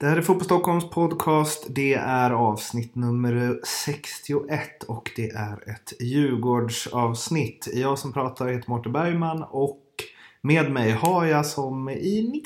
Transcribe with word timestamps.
Det 0.00 0.06
här 0.06 0.16
är 0.16 0.22
Fotboll 0.22 0.44
Stockholms 0.44 0.90
podcast. 0.90 1.66
Det 1.68 1.94
är 1.94 2.30
avsnitt 2.30 2.94
nummer 2.94 3.60
61 3.84 4.82
och 4.82 5.10
det 5.16 5.30
är 5.30 5.70
ett 5.70 5.92
Djurgårdsavsnitt. 6.00 7.68
Jag 7.74 7.98
som 7.98 8.12
pratar 8.12 8.46
heter 8.46 8.70
Mårten 8.70 8.92
Bergman 8.92 9.42
och 9.42 9.82
med 10.40 10.70
mig 10.70 10.90
har 10.90 11.26
jag 11.26 11.46
som 11.46 11.88
i 11.88 12.42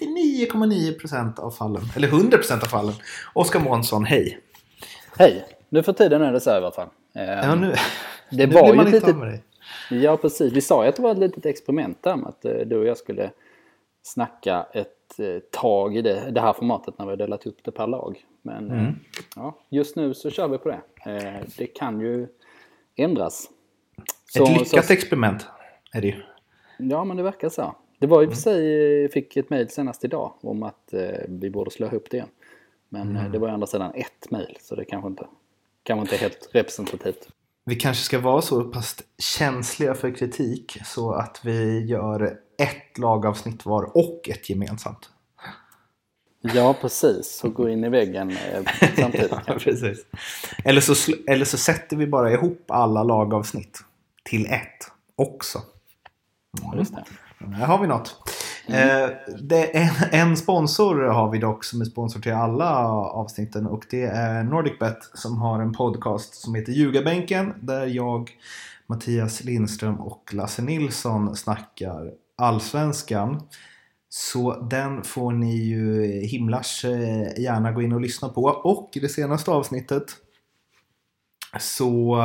99,9% 0.51 1.41
av 1.41 1.51
fallen, 1.51 1.83
eller 1.97 2.09
100% 2.09 2.53
av 2.53 2.67
fallen, 2.67 2.95
Oskar 3.33 3.61
Månsson. 3.61 4.05
Hej! 4.05 4.39
Hej! 5.19 5.45
Nu 5.69 5.83
för 5.83 5.93
tiden 5.93 6.23
är 6.23 6.33
det 6.33 6.41
så 6.41 6.51
här 6.51 6.57
i 6.57 6.63
alla 6.63 6.73
fall. 6.73 6.89
Ja, 7.13 7.55
nu, 7.55 7.75
det 8.31 8.47
nu 8.47 8.55
var 8.55 8.69
ju 8.69 8.75
man 8.75 8.87
ett 8.87 8.95
inte 8.95 9.07
litet... 9.07 9.15
ha 9.15 9.25
med 9.25 9.29
dig. 9.29 9.43
Ja, 9.91 10.17
precis. 10.17 10.53
Vi 10.53 10.61
sa 10.61 10.83
ju 10.83 10.89
att 10.89 10.97
det 10.97 11.03
var 11.03 11.13
ett 11.13 11.19
litet 11.19 11.47
experiment 11.47 12.03
där 12.03 12.17
med 12.17 12.29
att 12.29 12.45
eh, 12.45 12.53
du 12.67 12.77
och 12.77 12.87
jag 12.87 12.97
skulle 12.97 13.31
snacka 14.03 14.67
ett 14.73 15.19
eh, 15.19 15.39
tag 15.39 15.97
i 15.97 16.03
det, 16.03 16.31
det 16.31 16.41
här 16.41 16.53
formatet 16.53 16.99
när 16.99 17.07
vi 17.07 17.11
har 17.11 17.17
delat 17.17 17.47
upp 17.47 17.65
det 17.65 17.71
per 17.73 17.87
lag. 17.87 18.25
Men 18.43 18.71
eh, 18.71 18.81
Mm. 18.83 18.95
ja, 19.37 19.59
just 19.69 19.97
nu 19.97 20.15
så 20.15 20.31
kör 20.31 20.49
vi 20.49 20.59
på 20.59 20.69
det. 20.69 20.81
Eh, 21.13 21.41
Det 21.59 21.67
kan 21.67 22.01
ju 22.01 22.27
ändras. 22.97 23.51
Ett 23.97 24.47
Så- 24.47 24.59
lyckat 24.59 24.85
så- 24.87 24.93
experiment 24.93 25.47
är 25.93 26.01
det 26.01 26.07
ju. 26.07 26.23
Ja, 26.79 27.05
men 27.05 27.17
det 27.17 27.23
verkar 27.23 27.49
så. 27.49 27.75
Det 27.99 28.07
var 28.07 28.21
ju 28.21 28.25
Mm. 28.25 28.35
för 28.35 28.43
sig, 28.43 28.65
jag 29.03 29.13
fick 29.13 29.37
ett 29.37 29.51
mejl 29.51 29.69
senast 29.69 30.05
idag 30.05 30.33
om 30.41 30.63
att 30.63 30.95
vi 31.29 31.51
borde 31.51 31.71
slå 31.71 31.87
ihop 31.87 32.07
det 32.11 32.17
igen. 32.17 32.29
Men 32.89 33.17
Mm. 33.17 33.33
det 33.33 33.39
var 33.39 33.49
ju 33.49 33.55
andra 33.55 33.67
sidan 33.67 33.93
ett 33.95 34.31
mejl, 34.31 34.57
så 34.61 34.75
det 34.75 34.85
kanske 34.85 35.09
inte, 35.09 35.27
kanske 35.83 36.01
inte 36.03 36.15
är 36.15 36.19
helt 36.19 36.49
representativt. 36.53 37.29
Vi 37.65 37.75
kanske 37.75 38.05
ska 38.05 38.19
vara 38.19 38.43
så 38.43 38.65
pass 38.65 38.97
känsliga 39.19 39.95
för 39.95 40.15
kritik 40.15 40.79
så 40.85 41.13
att 41.13 41.41
vi 41.43 41.87
gör 41.87 42.39
ett 42.59 42.99
lagavsnitt 42.99 43.67
var 43.67 43.97
och 43.97 44.29
ett 44.29 44.51
gemensamt. 44.51 45.11
Ja, 46.41 46.75
precis. 46.81 47.37
Så 47.37 47.49
gå 47.49 47.69
in 47.69 47.85
i 47.85 47.89
väggen 47.89 48.31
eh, 48.31 48.63
samtidigt. 48.97 49.33
ja, 49.47 49.55
precis. 49.59 50.07
Eller 50.65 50.81
så, 50.81 51.13
eller 51.27 51.45
så 51.45 51.59
sätter 51.59 51.97
vi 51.97 52.07
bara 52.07 52.33
ihop 52.33 52.71
alla 52.71 53.03
lagavsnitt 53.03 53.85
till 54.25 54.47
ett 54.47 54.91
också. 55.17 55.63
Just 56.77 56.95
det. 56.95 57.05
Här 57.47 57.67
har 57.67 57.79
vi 57.79 57.87
något. 57.87 58.17
Mm. 58.67 59.05
Eh, 59.05 59.11
det 59.43 59.77
en, 59.77 59.95
en 60.13 60.37
sponsor 60.37 61.03
har 61.03 61.31
vi 61.31 61.39
dock 61.39 61.65
som 61.65 61.81
är 61.81 61.85
sponsor 61.85 62.21
till 62.21 62.33
alla 62.33 62.89
avsnitten 62.93 63.67
och 63.67 63.87
det 63.91 64.03
är 64.03 64.45
NordicBet 64.45 64.99
som 65.15 65.41
har 65.41 65.61
en 65.61 65.73
podcast 65.73 66.35
som 66.35 66.55
heter 66.55 66.73
Ljugarbänken 66.73 67.55
där 67.61 67.87
jag, 67.87 68.31
Mattias 68.87 69.45
Lindström 69.45 70.01
och 70.01 70.35
Lasse 70.35 70.63
Nilsson 70.63 71.37
snackar 71.37 72.13
allsvenskan. 72.37 73.43
Så 74.09 74.61
den 74.61 75.05
får 75.05 75.33
ni 75.33 75.57
ju 75.57 76.07
himlars 76.27 76.85
eh, 76.85 77.43
gärna 77.43 77.73
gå 77.73 77.83
in 77.83 77.93
och 77.93 78.01
lyssna 78.01 78.29
på. 78.29 78.43
Och 78.43 78.91
i 78.95 79.01
det 79.01 79.09
senaste 79.09 79.51
avsnittet 79.51 80.05
så 81.61 82.19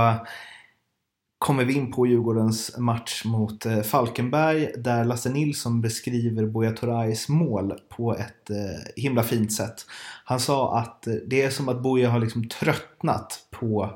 kommer 1.40 1.66
vi 1.66 1.74
in 1.74 1.92
på 1.92 2.08
Djurgårdens 2.08 2.78
match 2.78 3.26
mot 3.26 3.66
eh, 3.66 3.82
Falkenberg 3.82 4.72
där 4.78 5.06
Lasse 5.06 5.30
Nilsson 5.30 5.82
beskriver 5.82 6.46
Buya 6.46 6.72
Turais 6.72 7.30
mål 7.30 7.74
på 7.90 8.16
ett 8.16 8.50
eh, 8.50 8.56
himla 8.96 9.24
fint 9.24 9.54
sätt. 9.54 9.86
Han 10.26 10.40
sa 10.40 10.78
att 10.80 11.08
eh, 11.08 11.14
det 11.14 11.42
är 11.42 11.50
som 11.50 11.70
att 11.70 11.84
Buya 11.84 12.10
har 12.10 12.20
liksom 12.20 12.50
tröttnat 12.50 13.40
på 13.52 13.90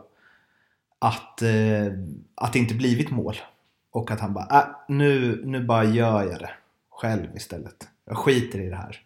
att, 1.00 1.42
att 2.36 2.54
det 2.54 2.60
inte 2.60 2.74
blivit 2.76 3.12
mål. 3.12 3.36
Och 3.92 4.12
att 4.12 4.20
han 4.20 4.34
bara, 4.34 4.60
äh, 4.60 4.66
nu, 4.88 5.42
nu 5.46 5.64
bara 5.64 5.84
gör 5.84 6.24
jag 6.24 6.40
det 6.40 6.50
själv 6.90 7.36
istället. 7.36 7.88
Jag 8.06 8.18
skiter 8.18 8.60
i 8.62 8.70
det 8.70 8.76
här. 8.76 9.02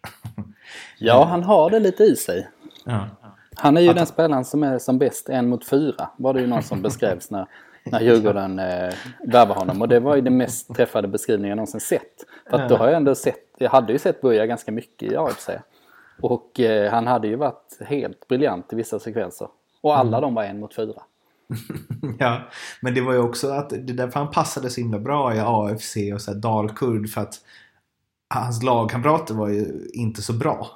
Ja, 0.98 1.24
han 1.24 1.42
har 1.42 1.70
det 1.70 1.78
lite 1.80 2.02
i 2.02 2.16
sig. 2.16 2.48
Ja. 2.84 3.08
Han 3.56 3.76
är 3.76 3.80
ju 3.80 3.88
Att- 3.88 3.96
den 3.96 4.06
spelaren 4.06 4.44
som 4.44 4.62
är 4.62 4.78
som 4.78 4.98
bäst 4.98 5.28
en 5.28 5.48
mot 5.48 5.68
fyra. 5.68 6.08
Var 6.16 6.34
det 6.34 6.40
ju 6.40 6.46
någon 6.46 6.62
som 6.62 6.82
beskrevs 6.82 7.30
när, 7.30 7.46
när 7.86 8.00
Djurgården 8.00 8.58
eh, 8.58 8.94
värvade 9.24 9.60
honom. 9.60 9.82
Och 9.82 9.88
det 9.88 10.00
var 10.00 10.16
ju 10.16 10.22
den 10.22 10.36
mest 10.36 10.74
träffade 10.74 11.08
beskrivningen 11.08 11.48
jag 11.48 11.56
någonsin 11.56 11.80
sett. 11.80 12.24
För 12.50 12.60
att 12.60 12.68
då 12.68 12.76
har 12.76 12.86
jag 12.86 12.96
ändå 12.96 13.14
sett, 13.14 13.44
jag 13.58 13.70
hade 13.70 13.92
ju 13.92 13.98
sett 13.98 14.20
Buja 14.20 14.46
ganska 14.46 14.72
mycket 14.72 15.12
i 15.12 15.16
AFC. 15.16 15.50
Och 16.20 16.60
eh, 16.60 16.90
han 16.90 17.06
hade 17.06 17.28
ju 17.28 17.36
varit 17.36 17.78
helt 17.80 18.28
briljant 18.28 18.72
i 18.72 18.76
vissa 18.76 18.98
sekvenser. 18.98 19.48
Och 19.80 19.98
alla 19.98 20.20
de 20.20 20.34
var 20.34 20.44
en 20.44 20.60
mot 20.60 20.74
fyra. 20.74 21.02
Ja, 22.18 22.42
men 22.80 22.94
det 22.94 23.00
var 23.00 23.12
ju 23.12 23.18
också 23.18 23.50
att 23.50 23.70
det 23.70 23.76
är 23.76 23.96
därför 23.96 24.20
han 24.20 24.30
passade 24.30 24.70
så 24.70 24.80
himla 24.80 24.98
bra 24.98 25.34
i 25.34 25.40
AFC 25.40 25.96
och 26.14 26.20
så 26.20 26.32
här 26.32 26.38
Dalkurd 26.38 27.08
för 27.08 27.20
att 27.20 27.34
hans 28.28 28.62
lagkamrater 28.62 29.34
var 29.34 29.48
ju 29.48 29.88
inte 29.92 30.22
så 30.22 30.32
bra. 30.32 30.70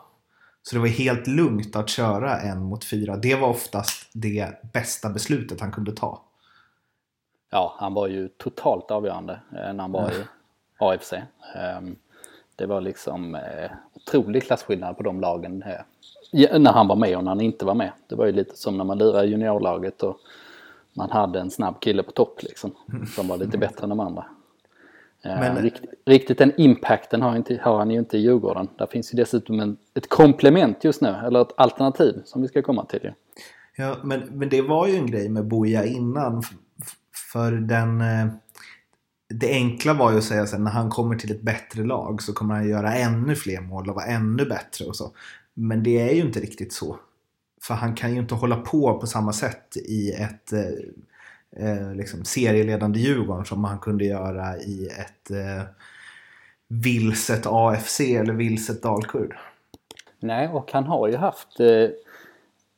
Så 0.63 0.77
det 0.77 0.81
var 0.81 0.89
helt 0.89 1.27
lugnt 1.27 1.77
att 1.77 1.89
köra 1.89 2.41
en 2.41 2.63
mot 2.63 2.85
fyra. 2.85 3.17
Det 3.17 3.35
var 3.35 3.49
oftast 3.49 4.11
det 4.13 4.73
bästa 4.73 5.11
beslutet 5.11 5.61
han 5.61 5.73
kunde 5.73 5.93
ta. 5.93 6.23
Ja, 7.51 7.75
han 7.79 7.95
var 7.95 8.09
ju 8.09 8.29
totalt 8.29 8.91
avgörande 8.91 9.33
eh, 9.53 9.73
när 9.73 9.79
han 9.81 9.93
var 9.93 10.11
i 10.11 10.15
AFC. 10.79 11.13
Ehm, 11.57 11.97
Det 12.57 12.67
var 12.67 12.81
liksom 12.81 13.35
eh, 13.35 13.71
otrolig 13.95 14.43
klasskillnad 14.43 14.97
på 14.97 15.03
de 15.03 15.21
lagen 15.21 15.63
eh, 16.33 16.59
när 16.61 16.73
han 16.73 16.89
var 16.89 16.97
med 16.97 17.17
och 17.17 17.25
när 17.25 17.31
han 17.31 17.41
inte 17.41 17.65
var 17.65 17.75
med. 17.75 17.93
Det 18.09 18.15
var 18.15 18.27
ju 18.27 18.33
lite 18.33 18.57
som 18.57 18.77
när 18.77 18.85
man 18.85 18.99
lirade 18.99 19.27
juniorlaget 19.27 20.03
och 20.03 20.17
man 20.93 21.11
hade 21.11 21.41
en 21.41 21.51
snabb 21.51 21.81
kille 21.81 22.03
på 22.03 22.11
topp 22.11 22.43
liksom. 22.43 22.71
Som 23.17 23.29
var 23.29 23.37
lite 23.37 23.59
bättre 23.59 23.83
än 23.83 23.89
de 23.89 24.01
andra. 24.01 24.25
Eh, 25.23 25.41
Men- 25.41 25.57
rikt, 25.63 25.81
riktigt 26.05 26.39
den 26.39 26.53
impacten 26.61 27.23
har, 27.23 27.37
inte, 27.37 27.61
har 27.63 27.79
han 27.79 27.91
ju 27.91 27.99
inte 27.99 28.19
i 28.19 28.21
Djurgården. 28.21 28.69
Där 28.77 28.87
finns 28.87 29.15
ju 29.15 29.17
dessutom 29.17 29.61
en, 29.61 29.77
ett 29.95 30.09
komplement 30.09 30.85
just 30.85 31.01
nu, 31.01 31.09
eller 31.27 31.41
ett 31.43 31.55
alternativ 31.57 32.23
som 32.25 32.43
vi 32.43 32.49
ska 32.49 32.63
komma 32.63 32.85
till. 32.85 33.13
Ja, 33.77 33.97
men, 34.03 34.21
men 34.21 34.49
det 34.49 34.63
var 34.63 34.87
ju 34.87 34.97
en 34.97 35.07
grej 35.07 35.29
med 35.29 35.45
Boja 35.47 35.85
innan. 35.85 36.43
För 37.33 37.53
den... 37.53 38.01
Eh, 38.01 38.27
det 39.35 39.51
enkla 39.51 39.95
var 39.95 40.13
ju 40.13 40.19
att 40.19 40.25
säga 40.25 40.43
att 40.43 40.61
när 40.61 40.71
han 40.71 40.91
kommer 40.91 41.17
till 41.17 41.31
ett 41.31 41.43
bättre 41.43 41.85
lag 41.85 42.23
så 42.23 42.33
kommer 42.33 42.55
han 42.55 42.69
göra 42.69 42.95
ännu 42.95 43.35
fler 43.35 43.61
mål 43.61 43.89
och 43.89 43.95
vara 43.95 44.07
ännu 44.07 44.45
bättre 44.45 44.85
och 44.85 44.97
så. 44.97 45.13
Men 45.55 45.83
det 45.83 46.11
är 46.11 46.15
ju 46.15 46.21
inte 46.21 46.41
riktigt 46.41 46.73
så. 46.73 46.97
För 47.63 47.75
han 47.75 47.95
kan 47.95 48.15
ju 48.15 48.21
inte 48.21 48.35
hålla 48.35 48.57
på 48.57 48.99
på 48.99 49.07
samma 49.07 49.33
sätt 49.33 49.77
i 49.77 50.13
ett 50.13 50.53
eh, 50.53 51.67
eh 51.67 51.95
liksom 51.95 52.25
serieledande 52.25 53.01
Djurgården 53.01 53.45
som 53.45 53.65
han 53.65 53.79
kunde 53.79 54.05
göra 54.05 54.57
i 54.57 54.87
ett 54.87 55.31
eh, 55.31 55.63
vilset 56.69 57.47
AFC 57.47 58.01
eller 58.01 58.33
vilset 58.33 58.83
Dalkurd. 58.83 59.37
Nej, 60.21 60.49
och 60.49 60.73
han 60.73 60.85
har 60.85 61.09
ju 61.09 61.17
haft 61.17 61.61
eh, 61.61 61.89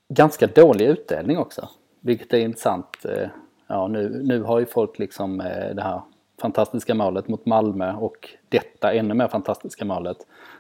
ganska 0.09 0.47
dålig 0.47 0.87
utdelning 0.87 1.39
också. 1.39 1.69
Vilket 2.01 2.33
är 2.33 2.39
intressant. 2.39 3.05
Eh, 3.05 3.29
ja, 3.73 3.89
nu, 3.89 4.09
nu 4.09 4.43
har 4.43 4.59
ju 4.59 4.67
folk 4.67 4.99
liksom 4.99 5.41
eh, 5.41 5.75
det 5.75 5.83
här 5.83 6.01
fantastiska 6.41 6.95
målet 6.95 7.29
mot 7.29 7.47
Malmö 7.47 7.93
och 7.95 8.29
detta 8.49 8.93
ännu 8.93 9.15
mer 9.15 9.29
fantastiska 9.29 9.85
målet 9.85 10.17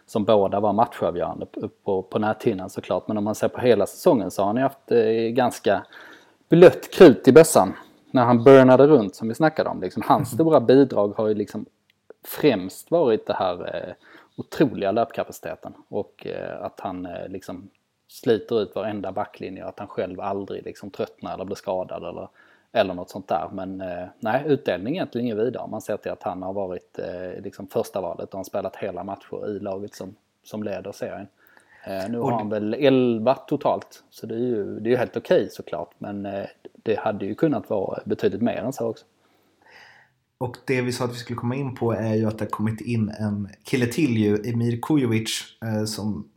som 0.06 0.24
båda 0.24 0.60
var 0.60 0.72
matchavgörande 0.72 1.46
på, 1.84 2.02
på, 2.02 2.18
näthinnan 2.18 2.70
såklart. 2.70 3.08
Men 3.08 3.18
om 3.18 3.24
man 3.24 3.34
ser 3.34 3.48
på 3.48 3.60
hela 3.60 3.86
säsongen 3.86 4.30
så 4.30 4.42
har 4.42 4.46
han 4.46 4.56
ju 4.56 4.62
haft 4.62 4.90
eh, 4.90 5.32
ganska 5.32 5.86
blött 6.48 6.90
krut 6.90 7.28
i 7.28 7.32
bössan 7.32 7.72
när 8.10 8.24
han 8.24 8.44
burnade 8.44 8.86
runt 8.86 9.14
som 9.14 9.28
vi 9.28 9.34
snackade 9.34 9.70
om. 9.70 9.80
Liksom, 9.80 10.02
hans 10.06 10.30
stora 10.30 10.60
bidrag 10.60 11.08
har 11.16 11.28
ju 11.28 11.34
liksom 11.34 11.66
främst 12.24 12.90
varit 12.90 13.26
det 13.26 13.34
här 13.34 13.76
eh, 13.76 13.94
otroliga 14.36 14.92
löpkapaciteten 14.92 15.72
och 15.88 16.26
eh, 16.26 16.62
att 16.64 16.80
han 16.80 17.06
eh, 17.06 17.28
liksom 17.28 17.70
sliter 18.08 18.62
ut 18.62 18.74
varenda 18.74 19.12
backlinje 19.12 19.62
och 19.62 19.68
att 19.68 19.78
han 19.78 19.88
själv 19.88 20.20
aldrig 20.20 20.64
liksom 20.64 20.90
tröttnar 20.90 21.34
eller 21.34 21.44
blir 21.44 21.56
skadad 21.56 22.04
eller, 22.04 22.28
eller 22.72 22.94
något 22.94 23.10
sånt 23.10 23.28
där. 23.28 23.48
Men 23.52 23.80
eh, 23.80 24.06
nej, 24.20 24.44
utdelning 24.46 24.94
är 24.94 24.96
egentligen 24.96 25.26
ingen 25.26 25.38
vidare. 25.38 25.68
Man 25.70 25.80
ser 25.80 25.96
till 25.96 26.12
att 26.12 26.22
han 26.22 26.42
har 26.42 26.52
varit 26.52 26.98
eh, 26.98 27.42
liksom 27.42 27.66
första 27.66 28.00
valet 28.00 28.28
och 28.28 28.38
han 28.38 28.44
spelat 28.44 28.76
hela 28.76 29.04
matcher 29.04 29.56
i 29.56 29.58
laget 29.58 29.94
som, 29.94 30.14
som 30.44 30.62
leder 30.62 30.92
serien. 30.92 31.26
Eh, 31.84 32.10
nu 32.10 32.18
har 32.18 32.32
han 32.32 32.48
väl 32.48 32.74
11 32.74 33.34
totalt, 33.34 34.04
så 34.10 34.26
det 34.26 34.34
är 34.34 34.38
ju, 34.38 34.80
det 34.80 34.88
är 34.88 34.90
ju 34.90 34.96
helt 34.96 35.16
okej 35.16 35.48
såklart. 35.50 35.90
Men 35.98 36.26
eh, 36.26 36.44
det 36.82 36.98
hade 36.98 37.26
ju 37.26 37.34
kunnat 37.34 37.70
vara 37.70 38.02
betydligt 38.04 38.42
mer 38.42 38.56
än 38.56 38.72
så 38.72 38.88
också. 38.88 39.04
Och 40.38 40.56
det 40.66 40.82
vi 40.82 40.92
sa 40.92 41.04
att 41.04 41.12
vi 41.12 41.16
skulle 41.18 41.38
komma 41.38 41.54
in 41.54 41.74
på 41.74 41.92
är 41.92 42.14
ju 42.14 42.26
att 42.26 42.38
det 42.38 42.44
har 42.44 42.50
kommit 42.50 42.80
in 42.80 43.08
en 43.08 43.48
kille 43.64 43.86
till 43.86 44.16
ju, 44.16 44.50
Emir 44.50 44.80
Kujovic, 44.82 45.56
eh, 45.64 45.84
som 45.84 46.28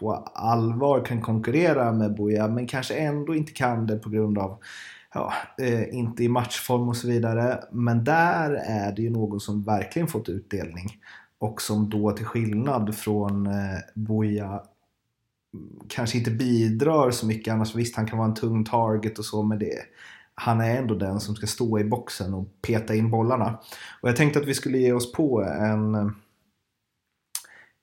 på 0.00 0.12
allvar 0.34 1.04
kan 1.04 1.20
konkurrera 1.20 1.92
med 1.92 2.14
Buja 2.14 2.48
men 2.48 2.66
kanske 2.66 2.94
ändå 2.94 3.34
inte 3.34 3.52
kan 3.52 3.86
det 3.86 3.98
på 3.98 4.10
grund 4.10 4.38
av 4.38 4.58
ja, 5.14 5.32
eh, 5.58 5.94
inte 5.94 6.24
i 6.24 6.28
matchform 6.28 6.88
och 6.88 6.96
så 6.96 7.08
vidare. 7.08 7.64
Men 7.72 8.04
där 8.04 8.50
är 8.50 8.92
det 8.92 9.02
ju 9.02 9.10
någon 9.10 9.40
som 9.40 9.62
verkligen 9.62 10.08
fått 10.08 10.28
utdelning 10.28 10.88
och 11.38 11.62
som 11.62 11.90
då 11.90 12.12
till 12.12 12.26
skillnad 12.26 12.94
från 12.94 13.46
eh, 13.46 14.60
kanske 15.88 16.18
inte 16.18 16.30
bidrar 16.30 17.10
så 17.10 17.26
mycket 17.26 17.54
annars. 17.54 17.74
Visst, 17.74 17.96
han 17.96 18.06
kan 18.06 18.18
vara 18.18 18.28
en 18.28 18.34
tung 18.34 18.64
target 18.64 19.18
och 19.18 19.24
så 19.24 19.42
men 19.42 19.58
det 19.58 19.78
han 20.34 20.60
är 20.60 20.76
ändå 20.76 20.94
den 20.94 21.20
som 21.20 21.36
ska 21.36 21.46
stå 21.46 21.78
i 21.78 21.84
boxen 21.84 22.34
och 22.34 22.48
peta 22.62 22.94
in 22.94 23.10
bollarna. 23.10 23.58
Och 24.00 24.08
jag 24.08 24.16
tänkte 24.16 24.38
att 24.38 24.46
vi 24.46 24.54
skulle 24.54 24.78
ge 24.78 24.92
oss 24.92 25.12
på 25.12 25.42
en 25.42 25.94
eh, 25.94 26.08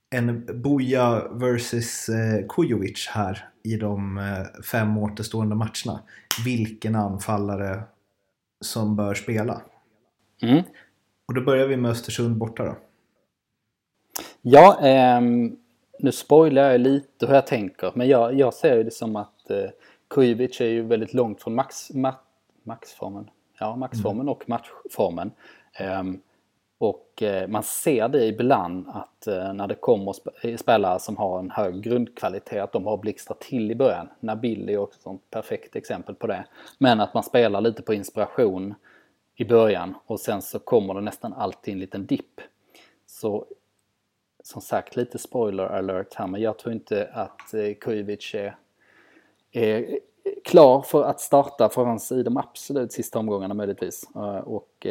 en 0.09 0.61
Buja 0.61 1.27
versus 1.31 2.09
eh, 2.09 2.45
Kujovic 2.49 3.07
här 3.07 3.49
i 3.63 3.75
de 3.75 4.17
eh, 4.17 4.61
fem 4.61 4.97
återstående 4.97 5.55
matcherna. 5.55 6.01
Vilken 6.45 6.95
anfallare 6.95 7.83
som 8.61 8.95
bör 8.95 9.13
spela. 9.13 9.61
Mm. 10.41 10.63
Och 11.25 11.33
då 11.33 11.41
börjar 11.41 11.67
vi 11.67 11.77
med 11.77 11.91
Östersund 11.91 12.37
borta 12.37 12.63
då. 12.63 12.75
Ja, 14.41 14.79
ehm, 14.81 15.55
nu 15.99 16.11
spoilar 16.11 16.71
jag 16.71 16.81
lite 16.81 17.25
hur 17.25 17.33
jag 17.33 17.47
tänker. 17.47 17.91
Men 17.95 18.07
jag, 18.07 18.33
jag 18.33 18.53
ser 18.53 18.83
det 18.83 18.91
som 18.91 19.15
att 19.15 19.49
eh, 19.49 19.69
Kujovic 20.09 20.61
är 20.61 20.65
ju 20.65 20.81
väldigt 20.81 21.13
långt 21.13 21.41
från 21.41 21.55
max, 21.55 21.93
ma, 21.93 22.15
maxformen. 22.63 23.29
Ja, 23.59 23.75
maxformen 23.75 24.21
mm. 24.21 24.29
och 24.29 24.49
matchformen. 24.49 25.31
Um, 25.99 26.21
och 26.79 27.23
eh, 27.23 27.47
man 27.47 27.63
ser 27.63 28.07
det 28.07 28.25
ibland 28.25 28.89
att 28.89 29.27
eh, 29.27 29.53
när 29.53 29.67
det 29.67 29.75
kommer 29.75 30.15
eh, 30.41 30.57
spelare 30.57 30.99
som 30.99 31.17
har 31.17 31.39
en 31.39 31.51
hög 31.51 31.81
grundkvalitet 31.81 32.63
att 32.63 32.71
de 32.71 32.85
har 32.85 32.97
blixtrat 32.97 33.39
till 33.39 33.71
i 33.71 33.75
början. 33.75 34.09
Nabil 34.19 34.69
är 34.69 34.77
också 34.77 35.09
ett 35.09 35.29
perfekt 35.29 35.75
exempel 35.75 36.15
på 36.15 36.27
det. 36.27 36.45
Men 36.77 36.99
att 36.99 37.13
man 37.13 37.23
spelar 37.23 37.61
lite 37.61 37.81
på 37.81 37.93
inspiration 37.93 38.75
i 39.35 39.45
början 39.45 39.95
och 40.05 40.19
sen 40.19 40.41
så 40.41 40.59
kommer 40.59 40.93
det 40.93 41.01
nästan 41.01 41.33
alltid 41.33 41.73
en 41.73 41.79
liten 41.79 42.05
dipp. 42.05 42.41
Så 43.05 43.45
som 44.43 44.61
sagt 44.61 44.95
lite 44.95 45.17
spoiler 45.17 45.63
alert 45.63 46.15
här 46.15 46.27
men 46.27 46.41
jag 46.41 46.57
tror 46.57 46.73
inte 46.73 47.09
att 47.13 47.53
Kujovic 47.81 48.35
är, 48.35 48.55
är 49.51 49.99
klar 50.43 50.81
för 50.81 51.03
att 51.03 51.19
starta 51.19 51.69
förrän 51.69 52.19
i 52.19 52.23
de 52.23 52.37
absolut 52.37 52.91
sista 52.91 53.19
omgångarna 53.19 53.53
möjligtvis. 53.53 54.07
Och 54.43 54.87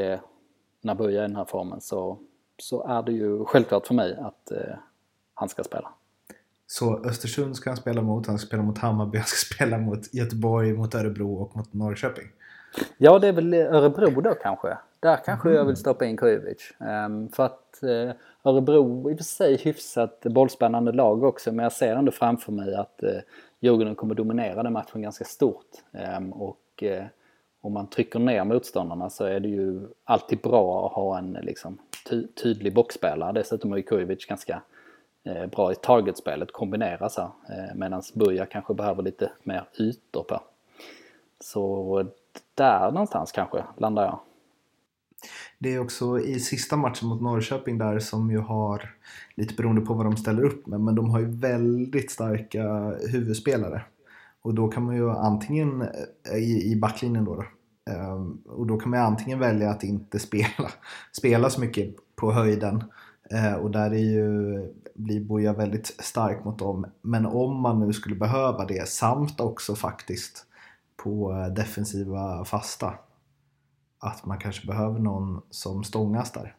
Buja 0.95 1.25
i 1.25 1.27
den 1.27 1.37
här 1.37 1.45
formen 1.45 1.81
så, 1.81 2.19
så 2.59 2.87
är 2.87 3.03
det 3.03 3.13
ju 3.13 3.45
självklart 3.45 3.87
för 3.87 3.95
mig 3.95 4.17
att 4.21 4.53
uh, 4.53 4.75
han 5.35 5.49
ska 5.49 5.65
spela. 5.65 5.91
Så 6.67 7.05
Östersund 7.05 7.57
ska 7.57 7.71
han 7.71 7.77
spela 7.77 8.03
mot, 8.03 8.27
han 8.27 8.39
ska 8.39 8.47
spela 8.47 8.63
mot 8.63 8.79
Hammarby, 8.79 9.19
han 9.19 9.27
ska 9.27 9.55
spela 9.55 9.79
mot 9.79 10.15
Göteborg, 10.15 10.73
mot 10.73 10.95
Örebro 10.95 11.35
och 11.35 11.57
mot 11.57 11.75
Norrköping? 11.75 12.27
Ja, 12.97 13.19
det 13.19 13.29
är 13.29 13.33
väl 13.33 13.55
Örebro 13.55 14.21
då 14.21 14.35
kanske. 14.35 14.79
Där 15.01 15.17
kanske 15.25 15.49
mm. 15.49 15.59
jag 15.59 15.65
vill 15.65 15.77
stoppa 15.77 16.05
in 16.05 16.17
Kujovic. 16.17 16.75
Um, 16.79 17.29
för 17.29 17.45
att 17.45 17.81
uh, 17.83 18.11
Örebro 18.45 19.11
i 19.11 19.15
och 19.15 19.19
för 19.19 19.25
sig 19.25 19.57
hyfsat 19.57 20.21
bollspännande 20.21 20.93
lag 20.93 21.23
också 21.23 21.53
men 21.53 21.63
jag 21.63 21.73
ser 21.73 21.97
ändå 21.97 22.13
framför 22.13 22.53
mig 22.53 22.75
att 22.75 23.01
uh, 23.03 23.11
Djurgården 23.61 23.95
kommer 23.95 24.15
dominera 24.15 24.63
den 24.63 24.73
matchen 24.73 25.03
ganska 25.03 25.25
stort. 25.25 25.67
Um, 26.19 26.33
och 26.33 26.83
uh, 26.83 27.03
om 27.61 27.73
man 27.73 27.87
trycker 27.87 28.19
ner 28.19 28.45
motståndarna 28.45 29.11
så 29.11 29.25
är 29.25 29.41
det 29.41 29.49
ju 29.49 29.89
alltid 30.05 30.41
bra 30.41 30.87
att 30.87 30.93
ha 30.93 31.19
en 31.19 31.33
liksom, 31.33 31.79
ty 32.09 32.27
tydlig 32.27 32.75
boxspelare. 32.75 33.33
Dessutom 33.33 33.73
är 33.73 33.77
ju 33.77 33.83
Kujovic 33.83 34.27
ganska 34.27 34.63
eh, 35.25 35.47
bra 35.47 35.73
i 35.73 35.75
targetspelet, 35.75 36.53
kombineras 36.53 37.17
här. 37.17 37.25
Eh, 37.25 37.75
Medan 37.75 38.03
Buja 38.15 38.47
kanske 38.47 38.75
behöver 38.75 39.03
lite 39.03 39.33
mer 39.43 39.65
ytor 39.79 40.23
på. 40.23 40.41
Så 41.41 42.07
där 42.55 42.91
någonstans 42.93 43.33
kanske 43.33 43.65
landar 43.77 44.05
jag. 44.05 44.19
Det 45.59 45.75
är 45.75 45.79
också 45.79 46.21
i 46.21 46.41
sista 46.41 46.77
matchen 46.77 47.09
mot 47.09 47.23
Norrköping 47.23 47.79
där 47.79 47.99
som 47.99 48.31
ju 48.31 48.39
har, 48.39 48.95
lite 49.35 49.55
beroende 49.55 49.81
på 49.81 49.95
vad 49.95 50.07
de 50.07 50.17
ställer 50.17 50.45
upp 50.45 50.67
med, 50.67 50.81
men 50.81 50.95
de 50.95 51.11
har 51.11 51.21
ju 51.21 51.27
väldigt 51.27 52.11
starka 52.11 52.63
huvudspelare. 53.13 53.83
Och 54.49 54.55
då 54.55 54.69
kan 54.69 54.83
man 54.83 54.97
ju 54.97 55.11
antingen, 55.11 55.83
eh, 55.83 56.37
i, 56.37 56.73
i 56.73 56.77
backlinjen 56.77 57.25
då, 57.25 57.35
då 57.35 57.45
ehm, 57.93 58.43
och 58.47 58.67
då 58.67 58.77
kan 58.77 58.91
man 58.91 59.01
antingen 59.01 59.39
välja 59.39 59.71
att 59.71 59.85
inte 59.85 60.19
spela, 60.29 60.71
spela 61.13 61.51
så 61.51 61.61
mycket 61.61 61.95
på 62.17 62.33
höjden. 62.33 62.85
Eh, 63.31 63.55
och 63.55 63.71
där 63.71 63.91
är 63.91 63.99
ju, 63.99 64.59
blir 64.95 65.25
Boja 65.25 65.53
väldigt 65.53 65.87
stark 65.87 66.45
mot 66.45 66.59
dem. 66.59 66.87
Men 67.03 67.27
om 67.27 67.61
man 67.61 67.81
nu 67.81 67.93
skulle 67.93 68.17
behöva 68.17 68.65
det, 68.65 68.89
samt 68.89 69.41
också 69.41 69.75
faktiskt 69.75 70.47
på 70.97 71.33
eh, 71.33 71.55
defensiva 71.55 72.45
fasta, 72.45 72.95
att 73.99 74.27
man 74.27 74.39
kanske 74.39 74.67
behöver 74.67 74.99
någon 74.99 75.43
som 75.51 75.85
stångas 75.85 76.33
där. 76.33 76.55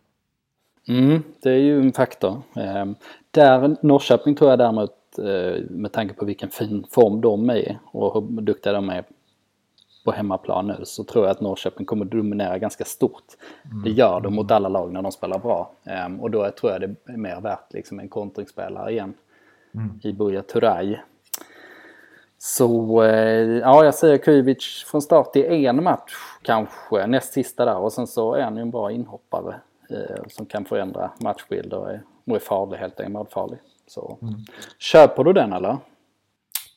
Mm, 0.88 1.24
det 1.42 1.50
är 1.50 1.58
ju 1.58 1.82
en 1.82 1.94
faktor. 1.94 2.42
Ehm, 2.56 2.96
där 3.32 3.78
Norrköping 3.82 4.36
tror 4.36 4.50
jag 4.50 4.60
däremot 4.60 4.99
med 5.70 5.92
tanke 5.92 6.14
på 6.14 6.26
vilken 6.26 6.50
fin 6.50 6.86
form 6.90 7.22
de 7.22 7.50
är 7.50 7.80
och 7.86 8.14
hur 8.14 8.42
duktiga 8.42 8.74
de 8.74 8.90
är 8.90 9.04
på 10.06 10.12
hemmaplan 10.12 10.68
nu 10.68 10.86
så 10.86 11.04
tror 11.04 11.26
jag 11.26 11.32
att 11.32 11.42
Norrköping 11.42 11.86
kommer 11.86 12.06
dominera 12.06 12.58
ganska 12.58 12.86
stort. 12.86 13.24
Mm. 13.66 13.84
Det 13.84 13.90
gör 13.90 14.20
de 14.20 14.36
mot 14.36 14.52
alla 14.52 14.70
lag 14.70 14.94
när 14.94 15.02
de 15.02 15.12
spelar 15.12 15.40
bra. 15.40 15.72
Um, 16.06 16.20
och 16.20 16.32
då 16.32 16.52
tror 16.52 16.72
jag 16.72 16.82
det 16.82 17.14
är 17.14 17.18
mer 17.18 17.42
värt 17.42 17.74
liksom 17.74 18.00
en 18.00 18.10
kontringsspelare 18.10 18.92
igen 18.92 19.14
mm. 19.76 20.00
i 20.04 20.14
Buya 20.14 20.42
Turay. 20.42 20.98
Så 22.38 23.04
eh, 23.04 23.58
ja, 23.58 23.86
jag 23.86 23.96
säger 23.96 24.18
Kujovic 24.18 24.86
från 24.88 25.02
start 25.02 25.36
i 25.36 25.66
en 25.66 25.84
match 25.84 26.14
kanske, 26.42 27.08
näst 27.08 27.34
sista 27.34 27.66
där. 27.66 27.78
Och 27.78 27.94
sen 27.94 28.08
så 28.08 28.34
är 28.34 28.42
han 28.42 28.56
ju 28.56 28.62
en 28.62 28.72
bra 28.72 28.92
inhoppare 28.92 29.56
eh, 29.90 30.24
som 30.28 30.46
kan 30.46 30.66
förändra 30.66 31.12
matchbilder 31.20 32.02
och 32.26 32.36
är 32.36 32.40
farlig 32.40 32.78
helt 32.78 33.00
enkelt, 33.00 33.14
målfarlig. 33.14 33.60
Så 33.90 34.20
mm. 34.22 34.46
köper 34.80 35.24
du 35.24 35.34
den 35.34 35.54
eller? 35.54 35.78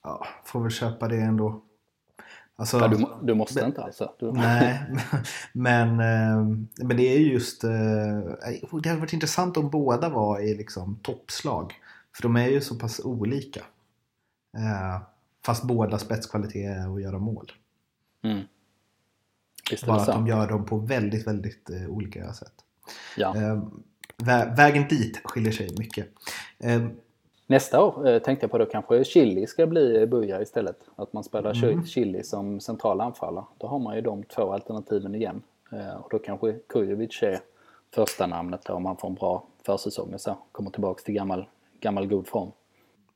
Ja, 0.02 0.26
får 0.44 0.60
väl 0.60 0.70
köpa 0.70 1.08
det 1.08 1.20
ändå. 1.20 1.62
Alltså, 2.56 2.78
ja, 2.78 2.88
du, 2.88 3.06
du, 3.22 3.34
måste 3.34 3.60
men, 3.60 3.66
inte 3.66 3.82
alltså? 3.82 4.12
Du... 4.18 4.32
Nej, 4.32 4.82
men, 5.52 5.88
eh, 5.88 6.56
men 6.84 6.96
det 6.96 7.02
är 7.02 7.18
just... 7.18 7.64
Eh, 7.64 7.70
det 8.82 8.88
hade 8.88 9.00
varit 9.00 9.12
intressant 9.12 9.56
om 9.56 9.70
båda 9.70 10.08
var 10.08 10.40
i 10.40 10.54
liksom 10.54 10.98
toppslag. 11.02 11.72
För 12.16 12.22
de 12.22 12.36
är 12.36 12.48
ju 12.48 12.60
så 12.60 12.78
pass 12.78 13.00
olika. 13.04 13.60
Eh, 14.56 15.02
Fast 15.44 15.64
båda 15.64 15.98
spetskvalitet 15.98 16.76
är 16.76 16.94
att 16.94 17.02
göra 17.02 17.18
mål. 17.18 17.52
Mm. 18.22 18.42
Bara 19.86 19.96
att 19.96 20.06
de 20.06 20.26
gör 20.26 20.48
dem 20.48 20.66
på 20.66 20.78
väldigt, 20.78 21.26
väldigt 21.26 21.70
eh, 21.70 21.86
olika 21.88 22.32
sätt. 22.32 22.54
Ja. 23.16 23.34
Vä 24.26 24.54
vägen 24.56 24.88
dit 24.88 25.20
skiljer 25.24 25.52
sig 25.52 25.70
mycket. 25.78 26.06
Eh, 26.58 26.82
Nästa 27.46 27.84
år 27.84 28.08
eh, 28.08 28.18
tänkte 28.18 28.44
jag 28.44 28.50
på 28.50 28.58
då 28.58 28.66
kanske 28.66 29.04
Chili 29.04 29.46
ska 29.46 29.66
bli 29.66 30.06
Buja 30.06 30.42
istället. 30.42 30.76
Att 30.96 31.12
man 31.12 31.24
spelar 31.24 31.64
mm. 31.64 31.86
Chili 31.86 32.22
som 32.22 32.60
central 32.60 33.00
anfallare. 33.00 33.44
Då 33.58 33.66
har 33.66 33.78
man 33.78 33.96
ju 33.96 34.00
de 34.00 34.22
två 34.22 34.52
alternativen 34.52 35.14
igen. 35.14 35.42
Eh, 35.72 35.94
och 35.94 36.08
då 36.10 36.18
kanske 36.18 36.52
Kujovic 36.52 37.22
är 37.22 37.40
första 37.94 38.26
namnet 38.26 38.60
då 38.66 38.72
om 38.72 38.82
man 38.82 38.96
får 38.96 39.08
en 39.08 39.14
bra 39.14 39.44
försäsong 39.66 40.14
och 40.14 40.20
så. 40.20 40.36
Kommer 40.52 40.70
tillbaks 40.70 41.04
till 41.04 41.14
gammal, 41.14 41.46
gammal 41.80 42.06
god 42.06 42.26
form. 42.26 42.50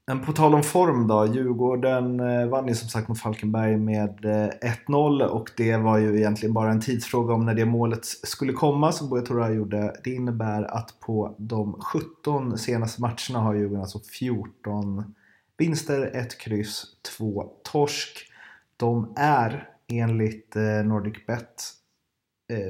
Men 0.08 0.20
på 0.20 0.32
tal 0.32 0.54
om 0.54 0.62
form 0.62 1.06
då. 1.06 1.26
Djurgården 1.26 2.20
eh, 2.20 2.46
vann 2.46 2.68
ju 2.68 2.74
som 2.74 2.88
sagt 2.88 3.08
mot 3.08 3.20
Falkenberg 3.20 3.76
med 3.76 4.24
eh, 4.24 4.70
1-0 4.86 5.22
och 5.22 5.50
det 5.56 5.76
var 5.76 5.98
ju 5.98 6.16
egentligen 6.16 6.52
bara 6.54 6.70
en 6.70 6.80
tidsfråga 6.80 7.34
om 7.34 7.46
när 7.46 7.54
det 7.54 7.64
målet 7.64 8.04
skulle 8.06 8.52
komma 8.52 8.92
som 8.92 9.10
Buya 9.10 9.26
Turay 9.26 9.54
gjorde. 9.54 9.96
Det 10.04 10.10
innebär 10.10 10.62
att 10.62 11.00
på 11.00 11.34
de 11.38 11.72
17 11.72 12.58
senaste 12.58 13.00
matcherna 13.00 13.38
har 13.38 13.54
Djurgården 13.54 13.80
alltså 13.80 13.98
14 13.98 15.14
vinster, 15.58 16.10
1 16.14 16.40
kryss, 16.40 16.84
2 17.18 17.52
torsk. 17.72 18.32
De 18.76 19.12
är 19.16 19.68
enligt 19.88 20.54
NordicBet 20.54 20.86
Nordic 20.86 21.26
Bet 21.26 21.72